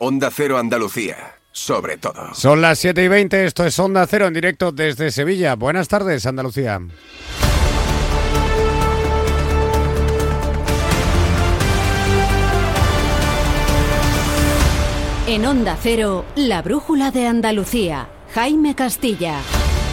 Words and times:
Onda 0.00 0.30
Cero 0.30 0.58
Andalucía, 0.58 1.40
sobre 1.50 1.96
todo. 1.96 2.32
Son 2.32 2.60
las 2.60 2.78
7 2.78 3.02
y 3.02 3.08
20, 3.08 3.44
esto 3.46 3.64
es 3.64 3.76
Onda 3.80 4.06
Cero 4.06 4.28
en 4.28 4.34
directo 4.34 4.70
desde 4.70 5.10
Sevilla. 5.10 5.56
Buenas 5.56 5.88
tardes, 5.88 6.24
Andalucía. 6.24 6.80
En 15.26 15.44
Onda 15.44 15.76
Cero, 15.82 16.24
la 16.36 16.62
brújula 16.62 17.10
de 17.10 17.26
Andalucía. 17.26 18.08
Jaime 18.34 18.76
Castilla. 18.76 19.40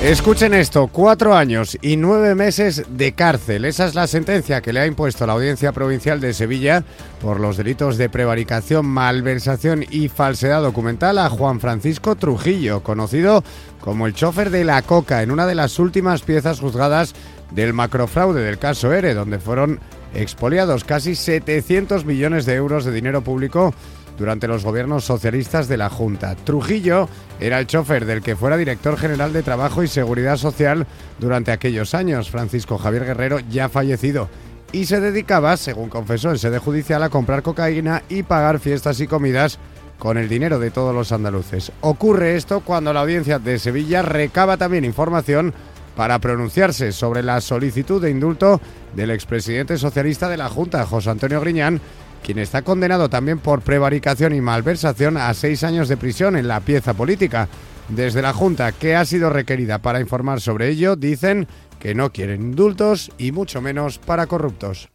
Escuchen 0.06 0.54
esto, 0.54 0.86
cuatro 0.86 1.36
años 1.36 1.80
y 1.82 1.98
nueve 1.98 2.36
meses 2.36 2.84
de 2.90 3.14
cárcel. 3.14 3.66
Esa 3.66 3.88
es 3.88 3.96
la 3.96 4.06
sentencia 4.06 4.62
que 4.62 4.72
le 4.72 4.80
ha 4.80 4.86
impuesto 4.86 5.26
la 5.26 5.34
Audiencia 5.34 5.72
Provincial 5.72 6.22
de 6.22 6.36
Sevilla 6.36 6.84
por 7.20 7.40
los 7.40 7.58
delitos 7.58 7.98
de 7.98 8.08
prevaricación, 8.08 8.86
malversación 8.86 9.84
y 9.90 10.10
falsedad 10.10 10.62
documental 10.62 11.18
a 11.18 11.32
Juan 11.32 11.60
Francisco 11.60 12.16
Trujillo, 12.16 12.84
conocido 12.84 13.44
como 13.82 14.06
el 14.06 14.14
chofer 14.14 14.52
de 14.52 14.64
la 14.64 14.84
coca, 14.84 15.24
en 15.24 15.32
una 15.32 15.48
de 15.48 15.56
las 15.56 15.80
últimas 15.80 16.22
piezas 16.22 16.60
juzgadas 16.60 17.16
del 17.50 17.74
macrofraude 17.74 18.44
del 18.44 18.60
caso 18.60 18.94
ERE, 18.94 19.16
donde 19.16 19.40
fueron 19.40 19.80
expoliados 20.14 20.84
casi 20.84 21.16
700 21.16 22.06
millones 22.06 22.46
de 22.46 22.54
euros 22.54 22.86
de 22.86 22.92
dinero 22.92 23.24
público 23.24 23.74
durante 24.18 24.48
los 24.48 24.64
gobiernos 24.64 25.06
socialistas 25.06 25.68
de 25.68 25.78
la 25.78 25.90
Junta. 25.90 26.36
Trujillo 26.36 27.10
era 27.40 27.60
el 27.60 27.68
chofer 27.68 28.06
del 28.06 28.22
que 28.22 28.36
fuera 28.36 28.58
director 28.58 28.98
general 28.98 29.34
de 29.34 29.44
Trabajo 29.44 29.84
y 29.84 29.88
Seguridad 29.88 30.38
Social 30.38 30.88
durante 31.20 31.52
aquellos 31.52 31.94
años, 31.94 32.30
Francisco 32.30 32.78
Javier 32.78 33.06
Guerrero, 33.06 33.40
ya 33.50 33.70
fallecido, 33.70 34.30
y 34.72 34.86
se 34.86 35.00
dedicaba, 35.00 35.58
según 35.58 35.90
confesó 35.90 36.32
en 36.32 36.38
sede 36.38 36.60
judicial, 36.60 37.04
a 37.04 37.10
comprar 37.10 37.44
cocaína 37.44 38.04
y 38.10 38.24
pagar 38.24 38.60
fiestas 38.60 39.00
y 39.00 39.08
comidas 39.08 39.60
con 40.00 40.18
el 40.18 40.28
dinero 40.28 40.60
de 40.60 40.72
todos 40.72 40.94
los 40.94 41.12
andaluces. 41.12 41.72
Ocurre 41.82 42.36
esto 42.36 42.60
cuando 42.60 42.92
la 42.92 43.02
audiencia 43.02 43.40
de 43.40 43.60
Sevilla 43.60 44.02
recaba 44.02 44.58
también 44.58 44.84
información 44.84 45.54
para 45.96 46.20
pronunciarse 46.20 46.92
sobre 46.92 47.24
la 47.24 47.40
solicitud 47.40 48.02
de 48.02 48.12
indulto 48.12 48.60
del 48.96 49.12
expresidente 49.12 49.78
socialista 49.78 50.28
de 50.28 50.38
la 50.38 50.50
Junta, 50.50 50.86
José 50.86 51.10
Antonio 51.10 51.40
Griñán, 51.40 51.80
quien 52.26 52.40
está 52.40 52.64
condenado 52.64 53.08
también 53.08 53.38
por 53.38 53.62
prevaricación 53.62 54.34
y 54.34 54.42
malversación 54.42 55.16
a 55.16 55.32
seis 55.36 55.64
años 55.64 55.88
de 55.88 55.96
prisión 55.96 56.36
en 56.36 56.48
la 56.48 56.60
pieza 56.60 56.96
política. 56.96 57.48
Desde 57.88 58.24
la 58.24 58.34
Junta, 58.34 58.72
que 58.72 58.96
ha 58.96 59.06
sido 59.06 59.30
requerida 59.30 59.78
para 59.78 60.02
informar 60.02 60.42
sobre 60.42 60.70
ello, 60.70 60.96
dicen 60.96 61.48
que 61.80 61.94
no 61.94 62.12
quieren 62.12 62.42
indultos 62.42 63.12
y 63.20 63.32
mucho 63.32 63.62
menos 63.62 64.00
para 64.00 64.26
corruptos. 64.26 64.90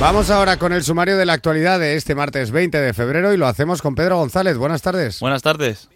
Vamos 0.00 0.30
ahora 0.30 0.56
con 0.56 0.72
el 0.72 0.82
sumario 0.82 1.16
de 1.16 1.26
la 1.26 1.34
actualidad 1.34 1.78
de 1.78 1.94
este 1.94 2.16
martes 2.16 2.50
20 2.50 2.76
de 2.76 2.92
febrero 2.92 3.32
y 3.32 3.36
lo 3.36 3.46
hacemos 3.46 3.80
con 3.82 3.94
Pedro 3.94 4.16
González. 4.16 4.58
Buenas 4.58 4.82
tardes. 4.82 5.20
Buenas 5.20 5.42
tardes. 5.42 5.88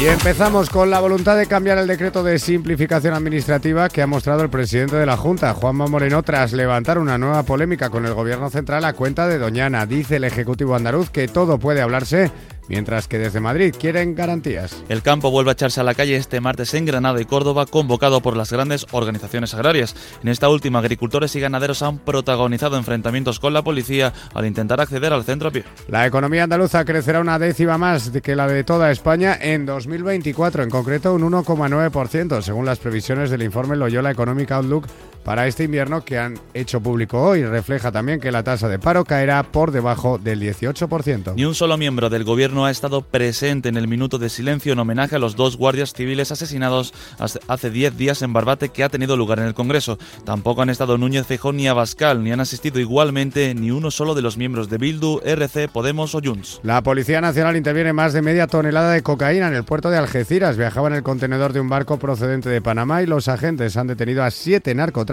Y 0.00 0.06
empezamos 0.06 0.70
con 0.70 0.90
la 0.90 1.00
voluntad 1.00 1.36
de 1.36 1.46
cambiar 1.46 1.76
el 1.76 1.88
decreto 1.88 2.22
de 2.22 2.38
simplificación 2.38 3.14
administrativa 3.14 3.88
que 3.88 4.00
ha 4.00 4.06
mostrado 4.06 4.44
el 4.44 4.48
presidente 4.48 4.94
de 4.94 5.04
la 5.04 5.16
Junta, 5.16 5.52
Juanma 5.54 5.88
Moreno, 5.88 6.22
tras 6.22 6.52
levantar 6.52 7.00
una 7.00 7.18
nueva 7.18 7.42
polémica 7.42 7.90
con 7.90 8.06
el 8.06 8.14
Gobierno 8.14 8.48
Central 8.48 8.84
a 8.84 8.92
cuenta 8.92 9.26
de 9.26 9.38
Doñana. 9.38 9.86
Dice 9.86 10.16
el 10.16 10.24
Ejecutivo 10.24 10.76
andaluz 10.76 11.10
que 11.10 11.26
todo 11.26 11.58
puede 11.58 11.80
hablarse 11.80 12.30
mientras 12.68 13.08
que 13.08 13.18
desde 13.18 13.40
Madrid 13.40 13.74
quieren 13.78 14.14
garantías. 14.14 14.84
El 14.88 15.02
campo 15.02 15.30
vuelve 15.30 15.50
a 15.50 15.52
echarse 15.52 15.80
a 15.80 15.84
la 15.84 15.94
calle 15.94 16.16
este 16.16 16.40
martes 16.40 16.74
en 16.74 16.84
Granada 16.84 17.20
y 17.20 17.24
Córdoba, 17.24 17.66
convocado 17.66 18.20
por 18.20 18.36
las 18.36 18.52
grandes 18.52 18.86
organizaciones 18.92 19.54
agrarias. 19.54 19.94
En 20.22 20.28
esta 20.28 20.48
última, 20.48 20.78
agricultores 20.78 21.34
y 21.36 21.40
ganaderos 21.40 21.82
han 21.82 21.98
protagonizado 21.98 22.76
enfrentamientos 22.76 23.40
con 23.40 23.52
la 23.52 23.62
policía 23.62 24.12
al 24.34 24.46
intentar 24.46 24.80
acceder 24.80 25.12
al 25.12 25.24
centro 25.24 25.48
a 25.48 25.52
pie. 25.52 25.64
La 25.88 26.06
economía 26.06 26.44
andaluza 26.44 26.84
crecerá 26.84 27.20
una 27.20 27.38
décima 27.38 27.78
más 27.78 28.10
que 28.10 28.36
la 28.36 28.46
de 28.46 28.64
toda 28.64 28.90
España 28.90 29.36
en 29.40 29.66
2024, 29.66 30.62
en 30.62 30.70
concreto 30.70 31.14
un 31.14 31.22
1,9%, 31.22 32.42
según 32.42 32.66
las 32.66 32.78
previsiones 32.78 33.30
del 33.30 33.42
informe 33.42 33.76
Loyola 33.76 34.10
Economic 34.10 34.50
Outlook 34.52 34.86
para 35.24 35.46
este 35.46 35.64
invierno 35.64 36.04
que 36.04 36.18
han 36.18 36.38
hecho 36.54 36.80
público 36.80 37.20
hoy. 37.20 37.44
Refleja 37.44 37.92
también 37.92 38.20
que 38.20 38.32
la 38.32 38.42
tasa 38.42 38.68
de 38.68 38.78
paro 38.78 39.04
caerá 39.04 39.42
por 39.42 39.72
debajo 39.72 40.18
del 40.18 40.40
18%. 40.40 41.34
Ni 41.34 41.44
un 41.44 41.54
solo 41.54 41.76
miembro 41.76 42.08
del 42.08 42.24
gobierno 42.24 42.64
ha 42.64 42.70
estado 42.70 43.02
presente 43.02 43.68
en 43.68 43.76
el 43.76 43.88
minuto 43.88 44.18
de 44.18 44.28
silencio 44.28 44.72
en 44.72 44.78
homenaje 44.78 45.16
a 45.16 45.18
los 45.18 45.36
dos 45.36 45.56
guardias 45.56 45.92
civiles 45.92 46.32
asesinados 46.32 46.94
hace 47.18 47.70
10 47.70 47.96
días 47.96 48.22
en 48.22 48.32
Barbate 48.32 48.68
que 48.70 48.84
ha 48.84 48.88
tenido 48.88 49.16
lugar 49.16 49.38
en 49.40 49.46
el 49.46 49.54
Congreso. 49.54 49.98
Tampoco 50.24 50.62
han 50.62 50.70
estado 50.70 50.98
Núñez 50.98 51.26
Feijóo 51.26 51.52
ni 51.52 51.68
Abascal, 51.68 52.22
ni 52.22 52.32
han 52.32 52.40
asistido 52.40 52.78
igualmente 52.78 53.54
ni 53.54 53.70
uno 53.70 53.90
solo 53.90 54.14
de 54.14 54.22
los 54.22 54.36
miembros 54.36 54.70
de 54.70 54.78
Bildu, 54.78 55.20
RC, 55.24 55.68
Podemos 55.68 56.14
o 56.14 56.20
Junts. 56.22 56.60
La 56.62 56.82
Policía 56.82 57.20
Nacional 57.20 57.56
interviene 57.56 57.92
más 57.92 58.12
de 58.12 58.22
media 58.22 58.46
tonelada 58.46 58.92
de 58.92 59.02
cocaína 59.02 59.48
en 59.48 59.54
el 59.54 59.64
puerto 59.64 59.90
de 59.90 59.98
Algeciras. 59.98 60.56
Viajaba 60.56 60.88
en 60.88 60.94
el 60.94 61.02
contenedor 61.02 61.52
de 61.52 61.60
un 61.60 61.68
barco 61.68 61.98
procedente 61.98 62.48
de 62.48 62.62
Panamá 62.62 63.02
y 63.02 63.06
los 63.06 63.28
agentes 63.28 63.76
han 63.76 63.88
detenido 63.88 64.22
a 64.22 64.30
siete 64.30 64.74
narcotraficantes 64.74 65.07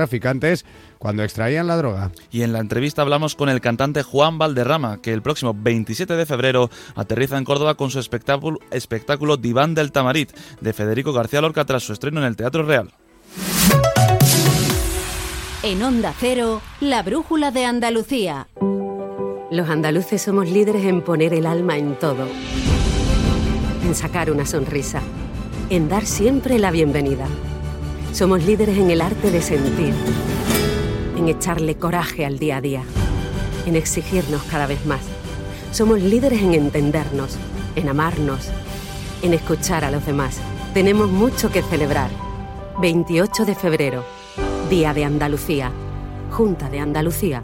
cuando 1.00 1.24
extraían 1.24 1.68
la 1.68 1.78
droga. 1.78 2.12
Y 2.32 2.42
en 2.42 2.54
la 2.54 2.60
entrevista 2.60 3.02
hablamos 3.02 3.36
con 3.36 3.50
el 3.50 3.62
cantante 3.62 4.04
Juan 4.04 4.38
Valderrama, 4.38 5.02
que 5.02 5.14
el 5.14 5.22
próximo 5.22 5.56
27 5.56 6.16
de 6.16 6.26
febrero 6.26 6.70
aterriza 6.96 7.38
en 7.38 7.46
Córdoba 7.46 7.76
con 7.76 7.92
su 7.92 8.00
espectáculo, 8.00 8.60
espectáculo 8.72 9.38
Diván 9.38 9.76
del 9.76 9.92
Tamarit 9.92 10.32
de 10.62 10.74
Federico 10.74 11.14
García 11.14 11.42
Lorca 11.42 11.66
tras 11.66 11.84
su 11.84 11.94
estreno 11.94 12.20
en 12.20 12.28
el 12.28 12.36
Teatro 12.36 12.64
Real. 12.64 12.94
En 15.64 15.82
Onda 15.82 16.14
Cero, 16.20 16.62
la 16.80 17.02
brújula 17.02 17.52
de 17.52 17.66
Andalucía. 17.66 18.48
Los 19.52 19.70
andaluces 19.70 20.22
somos 20.22 20.50
líderes 20.50 20.86
en 20.86 21.02
poner 21.02 21.34
el 21.34 21.46
alma 21.46 21.78
en 21.78 21.96
todo, 21.96 22.28
en 23.84 23.96
sacar 23.96 24.30
una 24.30 24.46
sonrisa, 24.46 25.02
en 25.70 25.88
dar 25.88 26.06
siempre 26.06 26.60
la 26.60 26.72
bienvenida. 26.72 27.28
Somos 28.16 28.46
líderes 28.46 28.78
en 28.78 28.92
el 28.92 29.02
arte 29.02 29.30
de 29.30 29.42
sentir, 29.42 29.94
en 31.18 31.28
echarle 31.28 31.76
coraje 31.76 32.26
al 32.26 32.40
día 32.40 32.56
a 32.56 32.62
día, 32.62 32.82
en 33.66 33.76
exigirnos 33.76 34.42
cada 34.44 34.68
vez 34.68 34.86
más. 34.86 35.02
Somos 35.74 36.00
líderes 36.00 36.42
en 36.42 36.54
entendernos, 36.54 37.36
en 37.76 37.90
amarnos, 37.90 38.48
en 39.22 39.34
escuchar 39.34 39.84
a 39.84 39.92
los 39.92 40.06
demás. 40.06 40.40
Tenemos 40.74 41.12
mucho 41.12 41.52
que 41.52 41.62
celebrar. 41.62 42.10
28 42.80 43.44
de 43.44 43.54
febrero, 43.54 44.06
Día 44.70 44.94
de 44.94 45.04
Andalucía, 45.04 45.74
Junta 46.32 46.70
de 46.70 46.80
Andalucía. 46.80 47.44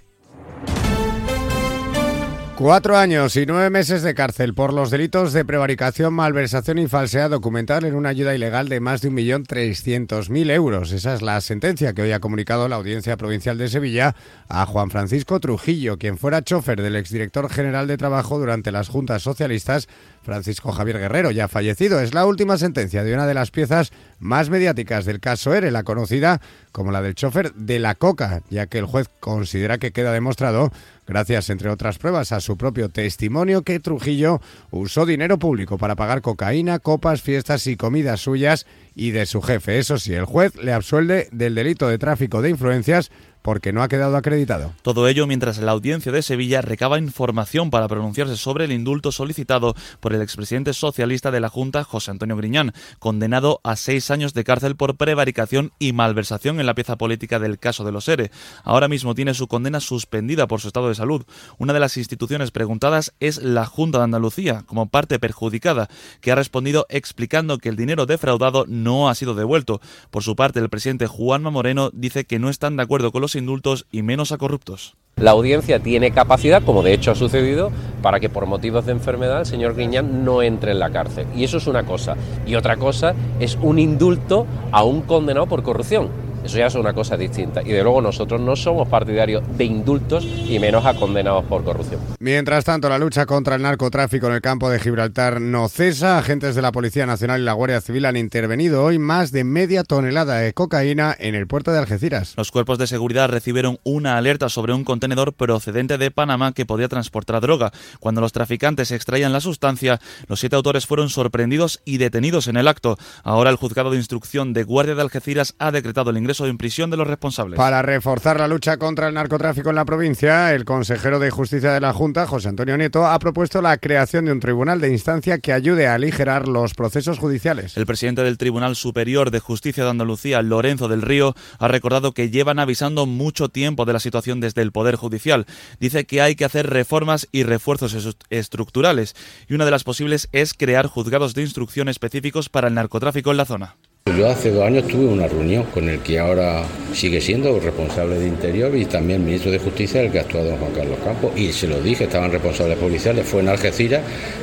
Cuatro 2.61 2.95
años 2.95 3.37
y 3.37 3.47
nueve 3.47 3.71
meses 3.71 4.03
de 4.03 4.13
cárcel 4.13 4.53
por 4.53 4.71
los 4.71 4.91
delitos 4.91 5.33
de 5.33 5.43
prevaricación, 5.43 6.13
malversación 6.13 6.77
y 6.77 6.87
falsedad 6.87 7.31
documental 7.31 7.85
en 7.85 7.95
una 7.95 8.09
ayuda 8.09 8.35
ilegal 8.35 8.69
de 8.69 8.79
más 8.79 9.01
de 9.01 9.09
1.300.000 9.09 10.51
euros. 10.51 10.91
Esa 10.91 11.15
es 11.15 11.23
la 11.23 11.41
sentencia 11.41 11.93
que 11.93 12.03
hoy 12.03 12.11
ha 12.11 12.19
comunicado 12.19 12.67
la 12.67 12.75
Audiencia 12.75 13.17
Provincial 13.17 13.57
de 13.57 13.67
Sevilla 13.67 14.15
a 14.47 14.67
Juan 14.67 14.91
Francisco 14.91 15.39
Trujillo, 15.39 15.97
quien 15.97 16.19
fuera 16.19 16.43
chofer 16.43 16.83
del 16.83 16.97
exdirector 16.97 17.49
general 17.49 17.87
de 17.87 17.97
Trabajo 17.97 18.37
durante 18.37 18.71
las 18.71 18.89
juntas 18.89 19.23
socialistas, 19.23 19.89
Francisco 20.21 20.71
Javier 20.71 20.99
Guerrero, 20.99 21.31
ya 21.31 21.47
fallecido. 21.47 21.99
Es 21.99 22.13
la 22.13 22.27
última 22.27 22.59
sentencia 22.59 23.03
de 23.03 23.15
una 23.15 23.25
de 23.25 23.33
las 23.33 23.49
piezas 23.49 23.91
más 24.19 24.51
mediáticas 24.51 25.05
del 25.05 25.19
caso 25.19 25.55
ERE, 25.55 25.71
la 25.71 25.81
conocida 25.81 26.39
como 26.71 26.91
la 26.91 27.01
del 27.01 27.15
chofer 27.15 27.55
de 27.55 27.79
la 27.79 27.95
coca, 27.95 28.43
ya 28.51 28.67
que 28.67 28.77
el 28.77 28.85
juez 28.85 29.09
considera 29.19 29.79
que 29.79 29.91
queda 29.91 30.13
demostrado 30.13 30.71
gracias, 31.11 31.49
entre 31.49 31.69
otras 31.69 31.97
pruebas, 31.97 32.31
a 32.31 32.39
su 32.39 32.55
propio 32.55 32.87
testimonio 32.87 33.63
que 33.63 33.81
Trujillo 33.81 34.39
usó 34.69 35.05
dinero 35.05 35.37
público 35.37 35.77
para 35.77 35.97
pagar 35.97 36.21
cocaína, 36.21 36.79
copas, 36.79 37.21
fiestas 37.21 37.67
y 37.67 37.75
comidas 37.75 38.21
suyas 38.21 38.65
y 38.95 39.11
de 39.11 39.25
su 39.25 39.41
jefe. 39.41 39.77
Eso 39.77 39.97
sí, 39.97 40.13
el 40.13 40.25
juez 40.25 40.55
le 40.55 40.73
absuelve 40.73 41.27
del 41.31 41.55
delito 41.55 41.87
de 41.87 41.97
tráfico 41.97 42.41
de 42.41 42.49
influencias 42.49 43.11
porque 43.41 43.73
no 43.73 43.81
ha 43.81 43.87
quedado 43.87 44.17
acreditado. 44.17 44.73
Todo 44.81 45.07
ello 45.07 45.27
mientras 45.27 45.57
la 45.57 45.71
audiencia 45.71 46.11
de 46.11 46.21
Sevilla 46.21 46.61
recaba 46.61 46.99
información 46.99 47.69
para 47.69 47.87
pronunciarse 47.87 48.37
sobre 48.37 48.65
el 48.65 48.71
indulto 48.71 49.11
solicitado 49.11 49.75
por 49.99 50.13
el 50.13 50.21
expresidente 50.21 50.73
socialista 50.73 51.31
de 51.31 51.39
la 51.39 51.49
Junta, 51.49 51.83
José 51.83 52.11
Antonio 52.11 52.37
Griñán, 52.37 52.73
condenado 52.99 53.59
a 53.63 53.75
seis 53.75 54.11
años 54.11 54.33
de 54.33 54.43
cárcel 54.43 54.75
por 54.75 54.95
prevaricación 54.95 55.71
y 55.79 55.93
malversación 55.93 56.59
en 56.59 56.65
la 56.65 56.75
pieza 56.75 56.97
política 56.97 57.39
del 57.39 57.59
caso 57.59 57.83
de 57.83 57.91
los 57.91 58.07
ERE. 58.07 58.31
Ahora 58.63 58.87
mismo 58.87 59.15
tiene 59.15 59.33
su 59.33 59.47
condena 59.47 59.79
suspendida 59.79 60.47
por 60.47 60.61
su 60.61 60.67
estado 60.67 60.89
de 60.89 60.95
salud. 60.95 61.23
Una 61.57 61.73
de 61.73 61.79
las 61.79 61.97
instituciones 61.97 62.51
preguntadas 62.51 63.13
es 63.19 63.41
la 63.41 63.65
Junta 63.65 63.99
de 63.99 64.05
Andalucía, 64.05 64.63
como 64.65 64.89
parte 64.89 65.19
perjudicada, 65.19 65.89
que 66.21 66.31
ha 66.31 66.35
respondido 66.35 66.85
explicando 66.89 67.57
que 67.57 67.69
el 67.69 67.75
dinero 67.75 68.05
defraudado 68.05 68.65
ha 69.09 69.15
sido 69.15 69.33
devuelto. 69.33 69.81
Por 70.09 70.23
su 70.23 70.35
parte, 70.35 70.59
el 70.59 70.69
presidente 70.69 71.07
Juanma 71.07 71.49
Moreno 71.49 71.89
dice 71.93 72.25
que 72.25 72.39
no 72.39 72.49
están 72.49 72.77
de 72.77 72.83
acuerdo 72.83 73.11
con 73.11 73.21
los 73.21 73.35
indultos 73.35 73.85
y 73.91 74.01
menos 74.01 74.31
a 74.31 74.37
corruptos. 74.37 74.95
La 75.17 75.31
audiencia 75.31 75.79
tiene 75.79 76.11
capacidad, 76.11 76.63
como 76.63 76.81
de 76.81 76.93
hecho 76.93 77.11
ha 77.11 77.15
sucedido, 77.15 77.71
para 78.01 78.19
que 78.19 78.29
por 78.29 78.47
motivos 78.47 78.85
de 78.85 78.93
enfermedad 78.93 79.41
el 79.41 79.45
señor 79.45 79.75
Griñán 79.75 80.25
no 80.25 80.41
entre 80.41 80.71
en 80.71 80.79
la 80.79 80.89
cárcel. 80.89 81.27
Y 81.35 81.43
eso 81.43 81.57
es 81.57 81.67
una 81.67 81.85
cosa. 81.85 82.15
Y 82.47 82.55
otra 82.55 82.77
cosa 82.77 83.13
es 83.39 83.57
un 83.61 83.77
indulto 83.77 84.47
a 84.71 84.83
un 84.83 85.01
condenado 85.01 85.45
por 85.47 85.63
corrupción. 85.63 86.30
Eso 86.43 86.57
ya 86.57 86.67
es 86.67 86.75
una 86.75 86.93
cosa 86.93 87.17
distinta. 87.17 87.61
Y 87.61 87.69
de 87.69 87.83
luego 87.83 88.01
nosotros 88.01 88.41
no 88.41 88.55
somos 88.55 88.87
partidarios 88.87 89.43
de 89.57 89.65
indultos 89.65 90.25
y 90.25 90.59
menos 90.59 90.85
a 90.85 90.93
condenados 90.93 91.45
por 91.45 91.63
corrupción. 91.63 92.01
Mientras 92.19 92.65
tanto, 92.65 92.89
la 92.89 92.97
lucha 92.97 93.25
contra 93.25 93.55
el 93.55 93.61
narcotráfico 93.61 94.27
en 94.27 94.33
el 94.33 94.41
campo 94.41 94.69
de 94.69 94.79
Gibraltar 94.79 95.39
no 95.41 95.69
cesa. 95.69 96.17
Agentes 96.17 96.55
de 96.55 96.61
la 96.61 96.71
Policía 96.71 97.05
Nacional 97.05 97.41
y 97.41 97.43
la 97.43 97.53
Guardia 97.53 97.81
Civil 97.81 98.05
han 98.05 98.17
intervenido 98.17 98.83
hoy 98.83 98.99
más 98.99 99.31
de 99.31 99.43
media 99.43 99.83
tonelada 99.83 100.37
de 100.37 100.53
cocaína 100.53 101.15
en 101.19 101.35
el 101.35 101.47
puerto 101.47 101.71
de 101.71 101.79
Algeciras. 101.79 102.33
Los 102.37 102.51
cuerpos 102.51 102.77
de 102.77 102.87
seguridad 102.87 103.29
recibieron 103.29 103.79
una 103.83 104.17
alerta 104.17 104.49
sobre 104.49 104.73
un 104.73 104.83
contenedor 104.83 105.33
procedente 105.33 105.97
de 105.97 106.11
Panamá 106.11 106.53
que 106.53 106.65
podía 106.65 106.87
transportar 106.87 107.41
droga. 107.41 107.71
Cuando 107.99 108.21
los 108.21 108.31
traficantes 108.31 108.91
extraían 108.91 109.33
la 109.33 109.41
sustancia, 109.41 109.99
los 110.27 110.39
siete 110.39 110.55
autores 110.55 110.85
fueron 110.85 111.09
sorprendidos 111.09 111.81
y 111.85 111.97
detenidos 111.97 112.47
en 112.47 112.57
el 112.57 112.67
acto. 112.67 112.97
Ahora 113.23 113.49
el 113.49 113.55
juzgado 113.57 113.91
de 113.91 113.97
instrucción 113.97 114.53
de 114.53 114.63
Guardia 114.63 114.95
de 114.95 115.01
Algeciras 115.01 115.55
ha 115.59 115.71
decretado 115.71 116.09
el 116.09 116.17
ingreso 116.17 116.30
en 116.39 116.57
prisión 116.57 116.89
de 116.89 116.97
los 116.97 117.07
responsables. 117.07 117.57
Para 117.57 117.81
reforzar 117.81 118.39
la 118.39 118.47
lucha 118.47 118.77
contra 118.77 119.07
el 119.07 119.13
narcotráfico 119.13 119.69
en 119.69 119.75
la 119.75 119.85
provincia, 119.85 120.53
el 120.53 120.65
consejero 120.65 121.19
de 121.19 121.29
Justicia 121.29 121.71
de 121.71 121.81
la 121.81 121.93
Junta, 121.93 122.25
José 122.25 122.49
Antonio 122.49 122.77
Nieto, 122.77 123.05
ha 123.05 123.19
propuesto 123.19 123.61
la 123.61 123.77
creación 123.77 124.25
de 124.25 124.31
un 124.31 124.39
tribunal 124.39 124.79
de 124.79 124.89
instancia 124.89 125.39
que 125.39 125.53
ayude 125.53 125.87
a 125.87 125.95
aligerar 125.95 126.47
los 126.47 126.73
procesos 126.73 127.19
judiciales. 127.19 127.75
El 127.77 127.85
presidente 127.85 128.23
del 128.23 128.37
Tribunal 128.37 128.75
Superior 128.75 129.31
de 129.31 129.39
Justicia 129.39 129.83
de 129.83 129.89
Andalucía, 129.89 130.41
Lorenzo 130.41 130.87
del 130.87 131.01
Río, 131.01 131.35
ha 131.59 131.67
recordado 131.67 132.13
que 132.13 132.29
llevan 132.29 132.59
avisando 132.59 133.05
mucho 133.05 133.49
tiempo 133.49 133.85
de 133.85 133.93
la 133.93 133.99
situación 133.99 134.39
desde 134.39 134.61
el 134.61 134.71
Poder 134.71 134.95
Judicial. 134.95 135.45
Dice 135.79 136.05
que 136.05 136.21
hay 136.21 136.35
que 136.35 136.45
hacer 136.45 136.69
reformas 136.69 137.27
y 137.31 137.43
refuerzos 137.43 138.17
estructurales 138.29 139.15
y 139.47 139.53
una 139.53 139.65
de 139.65 139.71
las 139.71 139.83
posibles 139.83 140.29
es 140.31 140.53
crear 140.53 140.87
juzgados 140.87 141.33
de 141.33 141.41
instrucción 141.41 141.89
específicos 141.89 142.49
para 142.49 142.67
el 142.67 142.73
narcotráfico 142.73 143.31
en 143.31 143.37
la 143.37 143.45
zona. 143.45 143.75
Yo 144.17 144.27
hace 144.27 144.51
dos 144.51 144.65
años 144.65 144.87
tuve 144.87 145.05
una 145.05 145.27
reunión 145.27 145.63
con 145.73 145.87
el 145.87 145.99
que 145.99 146.19
ahora 146.19 146.63
sigue 146.93 147.21
siendo 147.21 147.59
responsable 147.59 148.19
de 148.19 148.27
Interior 148.27 148.75
y 148.75 148.85
también 148.85 149.23
ministro 149.23 149.51
de 149.51 149.59
Justicia, 149.59 150.01
el 150.01 150.11
que 150.11 150.17
ha 150.17 150.21
actuado 150.21 150.49
don 150.49 150.57
Juan 150.57 150.71
Carlos 150.73 150.97
Campos. 151.03 151.31
Y 151.35 151.51
se 151.53 151.67
lo 151.67 151.81
dije, 151.81 152.03
estaban 152.05 152.31
responsables 152.31 152.77
policiales, 152.77 153.25
fue 153.25 153.41
en 153.41 153.49
Algeciras, 153.49 154.01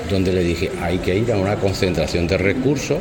donde 0.08 0.32
le 0.32 0.43
dije, 0.43 0.70
hay 0.81 0.99
que 0.99 1.16
ir 1.16 1.32
a 1.32 1.37
una 1.37 1.56
concentración 1.56 2.26
de 2.26 2.38
recursos 2.38 2.99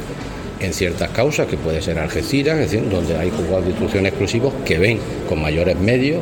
en 0.59 0.74
ciertas 0.74 1.09
causas, 1.12 1.48
que 1.48 1.57
puede 1.57 1.81
ser 1.81 2.00
Algeciras, 2.00 2.59
es 2.59 2.71
decir, 2.71 2.89
donde 2.89 3.15
hay 3.15 3.30
juzgados 3.30 3.63
de 3.63 3.69
instrucción 3.69 4.06
exclusivos 4.06 4.54
que 4.65 4.77
ven 4.77 5.00
con 5.30 5.42
mayores 5.42 5.80
medios, 5.80 6.21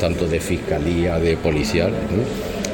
tanto 0.00 0.26
de 0.26 0.40
fiscalía, 0.40 1.18
de 1.18 1.36
policial, 1.36 1.92